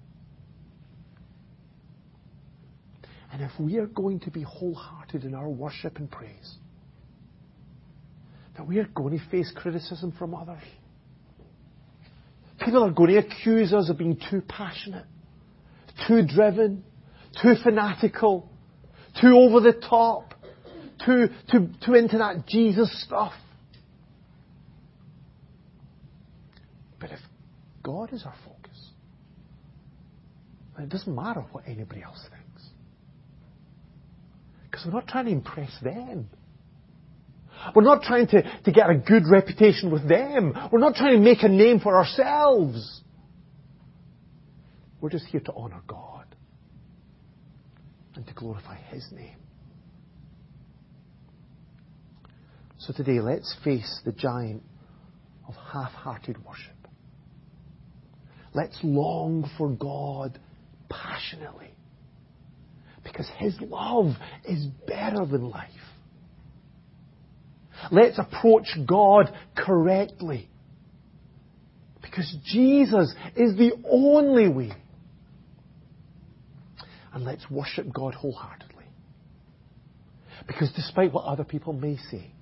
And 3.32 3.42
if 3.42 3.50
we 3.58 3.78
are 3.78 3.86
going 3.86 4.20
to 4.20 4.30
be 4.30 4.42
wholehearted 4.42 5.24
in 5.24 5.34
our 5.34 5.48
worship 5.48 5.96
and 5.96 6.10
praise, 6.10 6.56
that 8.56 8.66
we 8.66 8.78
are 8.78 8.84
going 8.84 9.18
to 9.18 9.30
face 9.30 9.50
criticism 9.56 10.12
from 10.18 10.34
others. 10.34 10.62
People 12.62 12.84
are 12.84 12.90
going 12.90 13.10
to 13.10 13.18
accuse 13.18 13.72
us 13.72 13.88
of 13.88 13.96
being 13.96 14.20
too 14.30 14.42
passionate, 14.42 15.06
too 16.06 16.26
driven, 16.26 16.84
too 17.40 17.54
fanatical, 17.64 18.51
too 19.20 19.36
over 19.36 19.60
the 19.60 19.72
top, 19.72 20.34
too, 21.04 21.28
too, 21.50 21.68
too 21.84 21.94
into 21.94 22.18
that 22.18 22.46
Jesus 22.46 22.90
stuff. 23.04 23.32
But 27.00 27.10
if 27.10 27.18
God 27.82 28.12
is 28.12 28.24
our 28.24 28.34
focus, 28.44 28.78
it 30.78 30.88
doesn't 30.88 31.14
matter 31.14 31.44
what 31.52 31.64
anybody 31.66 32.02
else 32.02 32.20
thinks. 32.30 32.68
Because 34.64 34.86
we're 34.86 34.92
not 34.92 35.06
trying 35.06 35.26
to 35.26 35.32
impress 35.32 35.72
them. 35.82 36.28
We're 37.76 37.84
not 37.84 38.02
trying 38.02 38.26
to, 38.28 38.42
to 38.42 38.72
get 38.72 38.90
a 38.90 38.94
good 38.94 39.24
reputation 39.30 39.92
with 39.92 40.08
them. 40.08 40.54
We're 40.72 40.80
not 40.80 40.94
trying 40.94 41.16
to 41.16 41.22
make 41.22 41.42
a 41.42 41.48
name 41.48 41.78
for 41.78 41.96
ourselves. 41.96 43.02
We're 45.00 45.10
just 45.10 45.26
here 45.26 45.40
to 45.40 45.52
honor 45.52 45.82
God 45.86 46.11
and 48.16 48.26
to 48.26 48.34
glorify 48.34 48.76
His 48.90 49.06
name. 49.12 49.36
So 52.78 52.92
today, 52.92 53.20
let's 53.20 53.54
face 53.62 54.00
the 54.04 54.12
giant 54.12 54.62
of 55.46 55.54
half-hearted 55.54 56.44
worship. 56.44 56.72
Let's 58.54 58.78
long 58.82 59.48
for 59.56 59.70
God 59.70 60.38
passionately. 60.88 61.70
Because 63.04 63.30
His 63.38 63.56
love 63.60 64.14
is 64.44 64.66
better 64.86 65.24
than 65.24 65.48
life. 65.48 65.70
Let's 67.90 68.18
approach 68.18 68.66
God 68.86 69.32
correctly. 69.56 70.48
Because 72.00 72.36
Jesus 72.44 73.14
is 73.36 73.56
the 73.56 73.72
only 73.90 74.48
way. 74.48 74.72
And 77.14 77.24
let's 77.24 77.50
worship 77.50 77.92
God 77.92 78.14
wholeheartedly. 78.14 78.84
Because 80.46 80.72
despite 80.74 81.12
what 81.12 81.24
other 81.24 81.44
people 81.44 81.72
may 81.72 81.96
say, 82.10 82.32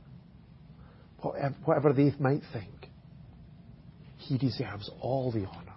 whatever 1.65 1.93
they 1.93 2.15
might 2.19 2.43
think, 2.53 2.89
He 4.17 4.39
deserves 4.39 4.91
all 5.01 5.33
the 5.33 5.45
honor 5.47 5.75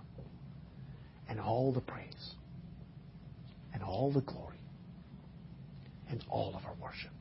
and 1.28 1.40
all 1.40 1.74
the 1.74 1.82
praise 1.82 2.34
and 3.74 3.84
all 3.84 4.12
the 4.12 4.22
glory 4.22 4.60
and 6.10 6.24
all 6.30 6.56
of 6.56 6.66
our 6.66 6.76
worship. 6.82 7.12